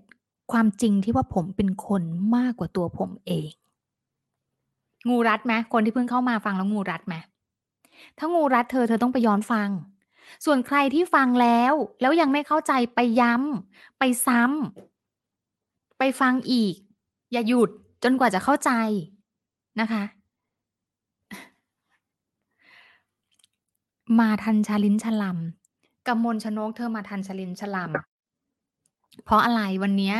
[0.52, 2.02] ความจริงที่ว่าผมเป็นคน
[2.36, 3.50] มากกว่าตัวผมเอง
[5.08, 5.52] งูรัดไหม?
[5.72, 7.14] คนที่เพิ่งเข้ามาฟังแล้วงูรัดไหม?
[8.18, 9.68] ถ้างูรัดเธอเธอต้องไปย้อนฟัง
[10.44, 16.74] ส่วนใครที่ฟังแล้ว แล้วยังไม่เข้าใจไปย้ำไปซ้ำไปฟังอีก
[17.32, 17.70] อย่าหยุด
[18.04, 18.70] จนกว่าจะเข้าใจ
[19.80, 20.02] นะคะ
[24.18, 25.61] มาทันชาลิ้นชลำ
[26.08, 30.16] กำมลชนกเธอมาทันชลินชลำเพราะอะไรวันเนี้ย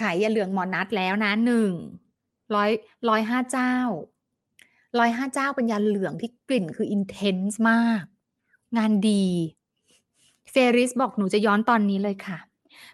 [0.00, 1.72] ขายยาเหลืองหมอนัดแล้วนะหนึ่ง
[2.54, 2.70] ร้อย
[3.08, 3.74] ร้อยห้าเจ้า
[4.98, 8.04] ร้อยห้าเจ้าเป็นยาเหลืองที่กลิ่นคือ intense มาก
[8.76, 9.24] งานดี
[10.50, 12.38] เฟริสบอกหนูจะย้อนตอนนี้เลยค่ะ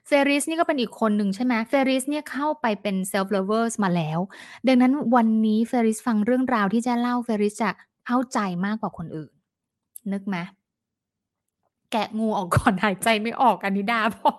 [0.06, 4.18] เฟริสนี่ก็เป็นอีกคนหนึ่งใช่ไหมเฟริสเนี่ยเข้าไปเป็น self lovers มาแล้ว
[4.66, 7.70] ดังนั้นวันนี้เฟริสฟังเรื่องราวที่จะเล่าเฟริสจะ
[8.06, 9.32] เข้าใจมากกว่าคนอื่น
[10.12, 10.36] นึกไหม
[11.92, 14.36] แกะงูออกก่อนหายใจไม่ออกอันนี้ดาบอก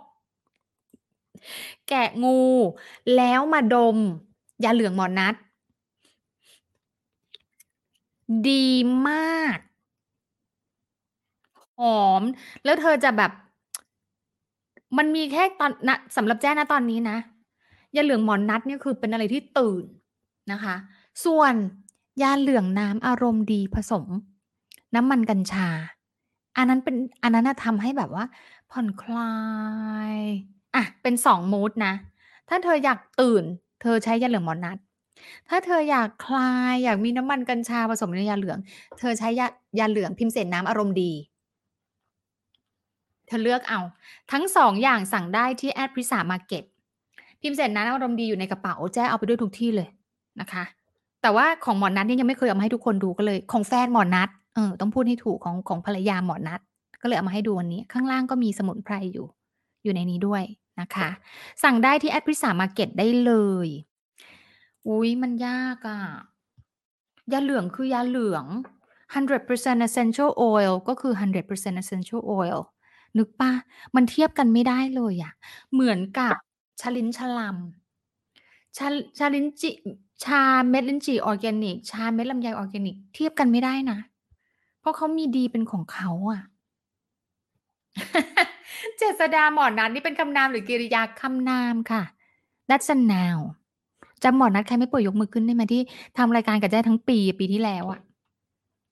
[1.90, 2.40] แกะงู
[3.16, 3.98] แล้วมาดม
[4.64, 5.36] ยาเหลืองหมอนัด
[8.50, 8.68] ดี
[9.10, 9.58] มาก
[11.80, 12.22] หอม
[12.64, 13.32] แล้วเธอจะแบบ
[14.98, 17.18] มันมีแค่ตอนนะสำหรับแจ้นะตอนนี้นะ
[17.96, 19.84] ยาเหลืองหมอนนัดเนี่ยคือเป็นอะไรที่ตื่น
[20.52, 20.76] นะคะ
[21.26, 21.54] ส่วน
[22.22, 24.06] ยาเหลืองน้ำอารมณ์ดีผสม
[24.96, 25.68] น้ำมันกัญชา
[26.58, 28.26] อันนั้นเป็นอันนั้นทำให้แบบว่า
[28.72, 29.34] ผ่อนคลา
[30.14, 30.16] ย
[30.76, 31.94] อะเป็นสองมูดนะ
[32.50, 33.44] ถ้าเธออยากตื่น
[33.82, 34.78] เธอใช้ยาเหลืองหมอนนัด
[35.50, 38.58] ถ้าเธออยากคลายอยากมีน้ำมันกัญชาผสมในยาเหลือง
[39.00, 39.48] เธอใช้ยา
[39.80, 41.12] ยาเหลืองพิมพ์เสนน้ำอารมณ์ดี
[43.28, 43.80] เธอเลือกเอา
[44.32, 46.64] ทั้งสองอย่างสั่งได้ที่แอดพริสามาเก็ต
[47.42, 49.88] พิมพ์เสร็จน้ำอารมณ์ดีอยู่ในกระเป๋าแจ้เอาไปด้วยทุกที่เลย
[50.40, 50.64] นะคะ
[51.22, 56.62] แต่ว่าของหมอนัดนี่ยังไม่เคยเอามาให้ทุกคนดูก็เลย ของแฟนหมอนัด เออ ต้องพูดให้ถูกของ ของภรรยาหมอนัด
[57.02, 59.28] ก็เลยเอามาให้ดูวันนี้ ข้างล่างก็มีสมุนไพรอยู่
[59.84, 60.44] อยู่ในนี้ด้วย
[60.82, 61.10] นะคะ
[61.64, 63.34] สั่งได้ที่แอดพริสามาเก็ตได้เล
[63.66, 63.68] ย
[64.88, 66.00] อุ้ยมันยากอะ
[67.32, 68.46] ยาเหลืองคือยาเหลือง
[69.14, 72.60] 100% essential oil ก็คือ 100% essential oil
[73.18, 73.52] นึกปะ
[73.96, 75.34] มันเทียบกันไม่ได้เลยอะ
[75.74, 76.34] เหมือนกับ
[76.80, 78.88] ชาลิ้นชะลำชา
[79.18, 79.70] ชาลิ้นจี
[80.24, 83.98] ชาเม็ดลิ้นจี่ออร์แกนิก ชาเม็ดลำไยออร์แกนิก เทียบกันไม่ได้นะ
[84.84, 86.42] เพราะเขามีดีเป็นของเขาอะ
[88.98, 92.04] เจษดาหมอนัดนี่เป็นคำนามหรือกิริยาคำนามค่ะ
[92.70, 93.42] That's a noun
[94.24, 95.82] จำหมอนัดใครไม่ป่วยยกมือขึ้นได้ไหมที่
[96.18, 98.00] ทำรายการกับแจ้ทั้งปีปีที่แล้วอะ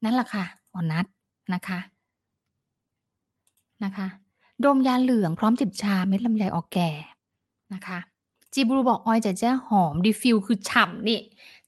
[0.04, 1.06] นั่นแหละค่ะหมอนัด
[1.54, 1.80] นะคะ
[3.84, 4.08] นะคะ
[4.64, 6.78] ดมยาเหลืองพร้อมจิบชาเม็ดลำไยออร์แก
[7.74, 8.00] นะคะ
[8.54, 11.20] จีบรูบอกออยจ่แจ้หอมดีฟิลคือฉ่ำนี่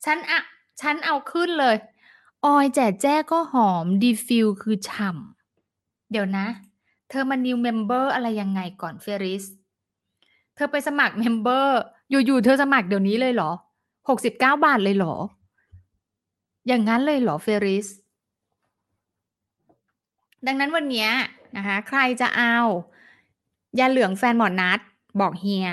[0.06, 0.42] ฉันอะ
[0.82, 1.76] ฉันเอาขึ้นเลย
[2.46, 6.48] ออยแจ่แจ้ก็หอมดีฟิลคือฉ่ำเดี๋ยวนะ
[7.10, 9.44] เธอมา new member อะไรยังไงก่อนเฟริส
[10.56, 11.68] เธอไปสมัคร member
[12.10, 13.52] อยู่ๆเธอสมัครเดี๋ยวนี้เลยเหรอ
[14.10, 15.16] หกสิบเก้าบาทเลยเหรอ
[16.68, 17.88] อย่างนั้นเลยเหรอเฟริส
[20.48, 21.10] ดังนั้นวันนี้
[21.58, 22.56] นะคะ ใครจะเอา
[23.80, 24.80] ยาเหลืองแฟนหมอนัด
[25.20, 25.68] บอกเฮีย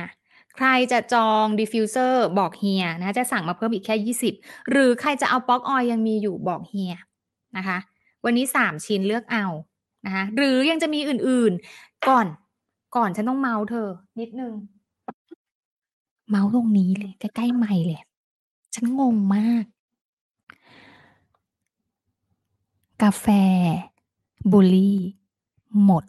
[0.62, 4.34] ใครจะจอง diffuser บอกเฮียนะจะสั่งมาเพิ่มอีกแค่ยี่สิบ
[4.70, 6.94] หรือใครจะเอา pocket oil ยังมีอยู่บอกเฮีย
[7.56, 7.78] นะคะ
[8.24, 9.46] วันนี้สามชิ้นเลือกเอา
[10.06, 12.26] นะคะหรือยังจะมีอื่นๆ ก่อน
[12.96, 13.88] ก่อนฉันต้องเมาท์เธอ
[14.20, 14.54] นิดนึง
[16.28, 18.00] เมาท์ตรงนี้เลย ใกล้ๆไมค์เลย
[18.74, 19.64] ฉันงงมาก
[23.02, 23.26] กาแฟ
[24.52, 24.98] บุหรี่
[25.84, 26.04] หมด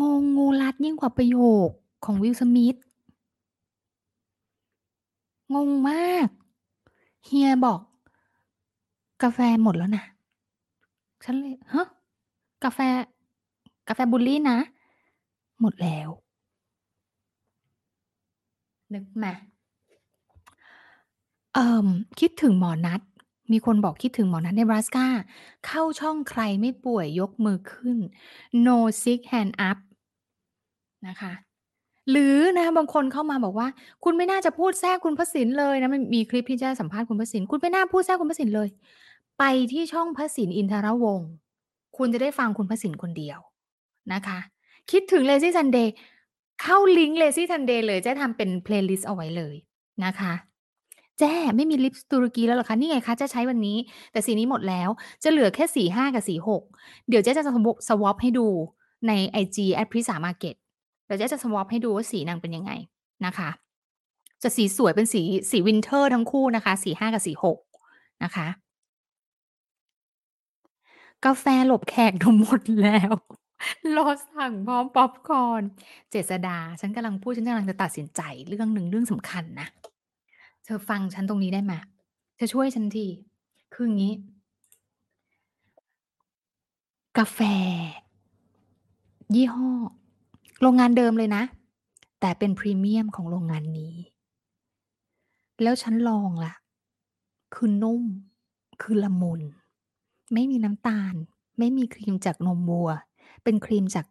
[0.00, 1.68] งง งูรัดยิ่งกว่าประโยค
[2.04, 2.76] ของวิล สมิธ
[5.54, 6.28] งงมาก
[7.24, 7.80] เฮียบอก
[9.22, 10.04] กาแฟหมดแล้วนะ
[11.24, 11.86] ฉันเลย ฮะ
[12.64, 12.78] กาแฟ
[13.88, 14.58] กาแฟบุลลี่นะ
[15.60, 16.08] หมดแล้ว
[18.94, 19.26] นึกไหม
[21.54, 21.88] เอ่อ
[22.20, 23.00] คิดถึงหมอนัด
[23.52, 25.06] มีคนบอกคิดถึงหมอนัด Nebraska
[25.66, 27.98] เข้าช่องใครไม่ป่วยยกมือขึ้น
[28.66, 29.78] No sick hand up
[31.08, 31.32] นะคะ
[32.10, 33.68] หรือนะบางคนเข้ามาบอกว่า
[34.04, 38.68] คุณไม่น่าจะพูดแทรกคุณพระสินเลยนะมันมีคลิปที่จะสัมภาษณ์คุณพระสิน คุณไม่น่าพูดแทรกคุณพระสินเลย
[39.38, 41.30] ไปที่ช่องพระสินอินทรวงศ์
[41.96, 43.38] คุณจะได้ฟังคุณพระสินคนเดียว
[44.12, 44.38] นะคะ
[44.90, 45.88] คิดถึง Lazy Sunday
[46.62, 49.54] เข้าลิงก์ Lazy Sunday เลยแจ้ทำเป็น playlist เอาไว้เลย
[50.04, 50.32] นะคะ
[51.18, 53.78] แจ้ไม่มี lip ตุรกีแล้วเหรอคะ นี่ไงคะจะใช้วันนี้
[54.12, 54.88] แต่สีนี้หมดแล้ว
[55.22, 56.34] จะเหลือแค่สี5กับสี
[56.72, 58.46] 6เดี๋ยวเจ๊จะสวสวอปให้ดู
[59.08, 59.12] ใน
[59.42, 59.56] IG
[59.90, 60.54] @prismamarket
[61.06, 62.72] เดี๋ยวเจ๊จะสวอปให้ดูว่าสีนางเป็นยังไง
[63.26, 63.50] นะคะ
[64.42, 67.32] จะสีสวยเป็นสีสี winter ทั้งคู่นะคะ สี5กับสี
[67.78, 68.46] 6นะคะ
[71.24, 73.12] กาแฟหลบแขกหนูหมดแล้ว
[73.96, 75.62] รอสั่งพร้อมป๊อปคอร์น
[76.10, 79.68] เจษฎาฉันกำลังพูด ฉันกำลังจะตัดสินใจเรื่องหนึ่งเรื่องสำคัญนะ
[80.66, 81.72] เธอฟังฉันตรงนี้ได้ไหม
[82.36, 83.06] เธอช่วยฉันที
[83.74, 84.14] คืออย่างงี้
[87.18, 87.40] กาแฟ
[89.34, 89.70] ยี่ห้อ
[90.60, 91.42] โรงงานเดิมเลยนะ
[92.20, 93.96] แต่เป็นพรีเมียมของโรงงานนี้
[95.62, 96.54] แล้วฉันลองล่ะ
[97.54, 98.02] คือนุ่ม
[98.82, 99.40] คือละมุน
[100.34, 101.14] ไม่มีน้ำตาล
[101.58, 102.90] ไม่มีครีมจากนมวัว
[103.44, 104.06] เป็นครีมจาก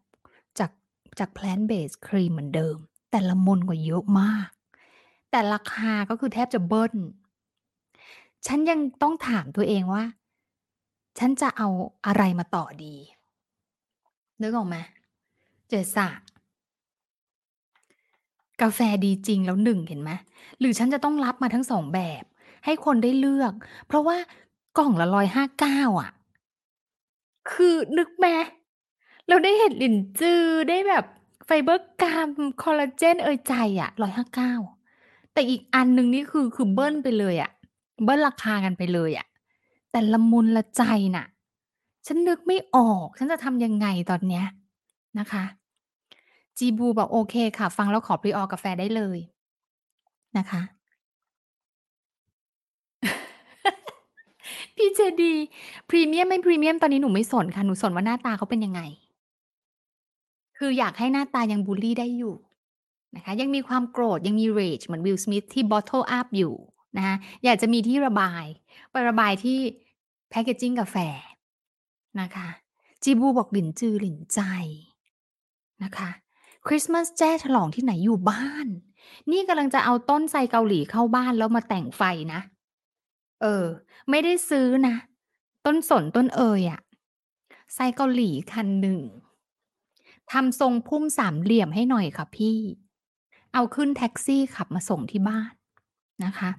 [0.59, 0.71] จาก
[1.19, 2.77] จาก plant based ครีมเหมือนเดิม
[3.11, 4.49] แต่ละมุนกว่าเยอะมาก
[5.31, 6.93] แต่ราคาก็คือแทบจะเบิ้ล
[8.47, 10.03] ฉันยังต้องถามตัวเองว่า
[11.19, 11.67] ฉันจะเอา
[12.05, 12.95] อะไรมาต่อดี
[14.41, 14.77] นึกออกไหม
[15.67, 16.07] เจสะ
[18.61, 20.11] กาแฟดีจริงแล้ว1เห็นไหม
[20.59, 22.23] หรือฉันจะต้องรับมาทั้ง2แบบ
[22.65, 23.53] ให้คนได้เลือก
[23.87, 24.17] เพราะว่า
[24.77, 25.07] กล่องละ
[25.53, 26.11] 159อะ
[27.51, 28.27] คือนึกไหม
[29.27, 31.05] เราได้เห็ดหลินจือได้แบบ
[31.45, 32.29] ไฟเบอร์กรัม
[32.61, 34.74] คอลลาเจนเอยใจอะ159
[35.35, 37.51] แต่อีกอันหนึ่งนี่คือคือเบิ้ลไปเลยอะ
[38.03, 39.27] เบิ้ลราคากันไปเลยอะ
[39.91, 40.83] แต่ละมุนละใจ
[41.15, 41.25] น่ะ
[42.05, 44.45] ฉันนึกไม่ออก ฉันจะทำยังไงตอนเนี้ย
[45.19, 45.43] นะคะ
[46.57, 49.19] จีบูบอก"โอเคค่ะ ฟังแล้วขอ Pre-order กาแฟได้เลย"
[50.37, 50.61] นะคะ
[54.75, 55.33] พี่เจดี
[55.89, 58.81] พรีเมียมไม่พรีเมียมตอนนี้หนูไม่สนค่ะ หนูสนว่าหน้าตาเขาเป็นยังไง
[60.57, 62.35] คืออยากให้หน้าตายังบุลลี่ได้อยู่
[63.15, 66.55] นะคะยังมีความโกรธยังมี rage เหมือน Will Smith ที่ bottle up อยู่
[66.97, 68.45] นะคะอยากจะมีที่ระบาย
[68.91, 69.59] ไประบายที่
[70.31, 70.97] packaging กาแฟ
[72.21, 72.47] นะคะ
[73.03, 74.41] จีบูบอกหลินจือหลินใจ
[75.83, 76.09] นะคะ
[76.67, 78.67] คริสต์มาสแจ้ฉลองที่ไหนอยู่บ้าน
[79.31, 82.01] นี่กำลังจะเอาต้นไทรเกาหลีเข้าบ้านแล้วมาแต่งไฟ
[82.33, 82.41] นะ
[83.41, 83.65] เออ
[84.09, 84.95] ไม่ได้ซื้อนะ
[85.65, 86.81] ต้นสนต้นเอยอะ
[87.73, 88.99] ไทรเกาหลีคันหนึ่ง
[90.31, 92.59] ทำทรงพุ่มสามเหลี่ยมให้หน่อยค่ะพี่
[93.55, 95.51] เอาขึ้นแท็กซี่ขับมาส่งที่บ้าน
[96.23, 96.49] นะคะ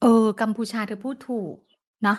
[0.00, 1.54] เออ กัมพูชาเธอพูดถูก
[2.04, 2.18] เนาะ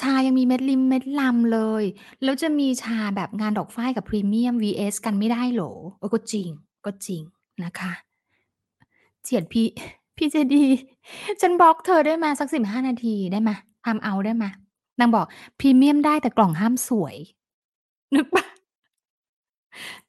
[0.00, 1.84] ชายังมีเม็ดลิ้นเม็ดลำเลย
[2.22, 5.72] แล้วจะมีชาแบบงานดอกฝ้ายกับพรีเมียม vs กันไม่ได้หรอ?
[5.98, 6.48] เออก็จริง
[6.86, 7.22] ก็จริง
[7.64, 7.92] นะคะ
[9.22, 9.66] เจียดพี่
[10.16, 10.64] พี่เจดี
[11.40, 12.26] ฉันบล็อกเธอได้ไหม?
[12.40, 13.50] สัก15นาทีได้ไหม?
[13.84, 14.44] time out ได้ไหม?
[15.00, 15.26] นางบอก"
[15.60, 17.16] พรีเมียมได้แต่กล่องห้ามสวย"
[18.14, 18.44] นึกปล่า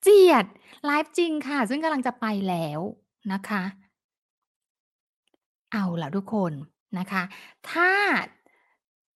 [0.01, 0.45] เจียด
[0.85, 2.79] ไลฟ์จริงค่ะ ซึ่งกำลังจะไปแล้ว
[3.33, 3.63] นะคะ
[5.71, 6.53] เอาล่ะทุกคน
[6.99, 7.23] นะคะ
[7.71, 7.91] ถ้า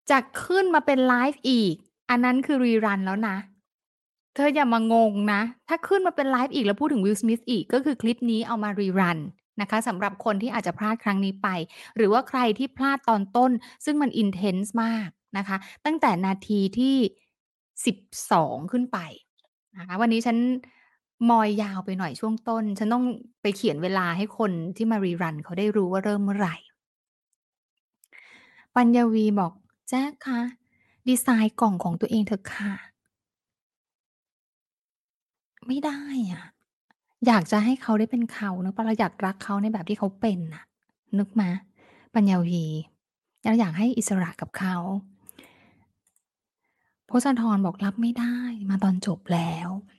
[0.09, 1.75] จะขึ้นมาเป็นไลฟ์อีก
[2.09, 3.37] อันนั้นคือ Rerun แล้วนะ
[4.35, 9.19] เธออย่ามางงนะ ถ้าขึ้นมาเป็นไลฟ์อีกแล้วพูดถึง Will Smith อีกก็คือคลิปนี้เอามา Rerun
[9.61, 11.47] นะคะสำหรับคนที่อาจจะพลาดครั้งนี้ไป
[11.95, 13.51] หรือว่าใครที่พลาดตอนต้น
[13.85, 15.07] ซึ่งมัน intense มาก
[15.37, 16.97] นะคะ ตั้งแต่นาทีที่
[17.85, 18.99] 12 ขึ้นไป
[19.77, 20.37] นะคะ วันนี้ฉัน
[21.29, 23.05] มอยยาวไปหน่อยช่วงต้น ฉันต้อง
[23.41, 26.55] ไปเขียนเวลาให้คนที่มา Rerun เขาได้รู้ว่าเริ่มเมื่อไหร่
[28.75, 29.53] ปัญญวีบอก"
[29.89, 30.41] แจ๊คคะ
[31.07, 32.71] ดีไซน์กล่องของตัวเองเถอะค่ะ"
[35.67, 35.99] ไม่ได้
[36.31, 36.43] อะ
[37.27, 40.63] อยากจะให้เขาได้เป็นเขานึกเปล่าเราอยากรักเขาในแบบที่เขาเป็นน่ะ
[41.19, 41.43] นึกไหม
[42.15, 42.65] ปัญญาวี
[43.43, 44.75] เราอยากให้อิสระกับเขา
[47.09, 48.37] โพจน์ธรบอก"รับไม่ได้
[48.69, 49.69] มาตอนจบแล้ว"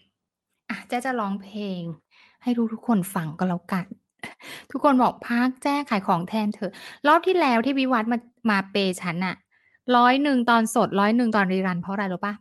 [0.76, 1.80] ะแจ้จะร้องเพลง
[2.42, 3.86] ให้ทุกๆคนฟังก็แล้วกัน
[4.70, 6.72] ทุกคนบอก"พักแจ้ขายของแทนเถอะ"
[7.06, 8.18] รอบที่แล้วที่วิวัฒน์มา
[8.50, 9.36] มาเพย์ฉันน่ะ
[9.94, 12.34] 100ตอนสด100ตอน Rerun เพราะอะไรรู้ปล่า?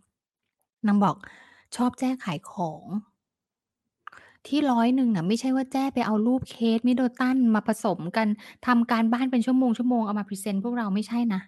[0.88, 1.16] นางบอก"
[1.76, 2.86] ชอบแจ้ขายของ"
[4.48, 8.28] ที่100น่ะ ไม่ใช่ว่าแจ้ไปเอารูปเคส Middleton มาผสมกัน
[8.66, 11.42] ทำการบ้านเป็นชั่วโมงๆเอามา present พวกเราไม่ใช่นะ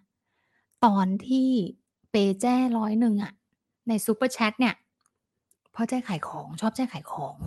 [0.86, 1.50] ตอนที่
[2.10, 3.32] pay แจ้100อะ
[3.88, 4.74] ใน Super Chat เนี่ย
[5.80, 7.38] เพราะแจ้ขายของ ชอบแจ้ขายของ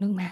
[0.00, 0.22] นึกไหม?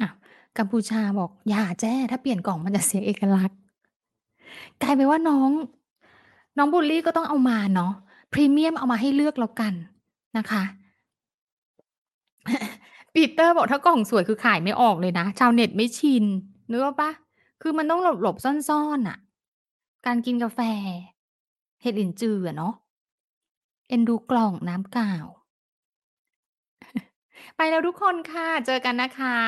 [0.00, 0.12] อ้าว
[0.58, 3.58] กัมพูชาบอก"อย่าแจ้ ถ้าเปลี่ยนกล่องมันจะเสียเอกลักษณ์"
[4.82, 5.50] กลายเป็นว่าน้อง
[6.56, 7.92] น้องบุลลีก็ต้องเอามาเนาะ
[8.32, 9.74] พรีเมียมเอามาให้เลือกแล้วกัน
[10.36, 10.62] นะคะ
[13.14, 16.24] ปีเตอร์บอก"ถ้ากล่องสวยคือขายไม่ออกเลยนะ ชาวเน็ตไม่ชิน"
[16.70, 17.10] นึกออกเปล่า?
[17.62, 19.18] คือมันต้องหลบๆซ่อนๆน่ะ
[20.06, 20.60] การกินกาแฟ
[21.82, 22.74] เห็ดหลินจืออะเนาะ
[23.92, 25.26] เอ็นดูกล่องน้ำกาว
[27.56, 29.38] ไปแล้วทุกคนค่ะ เจอกันนะคะ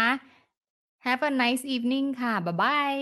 [1.05, 2.95] Have a nice evening ค่ะ บ๊ายบาย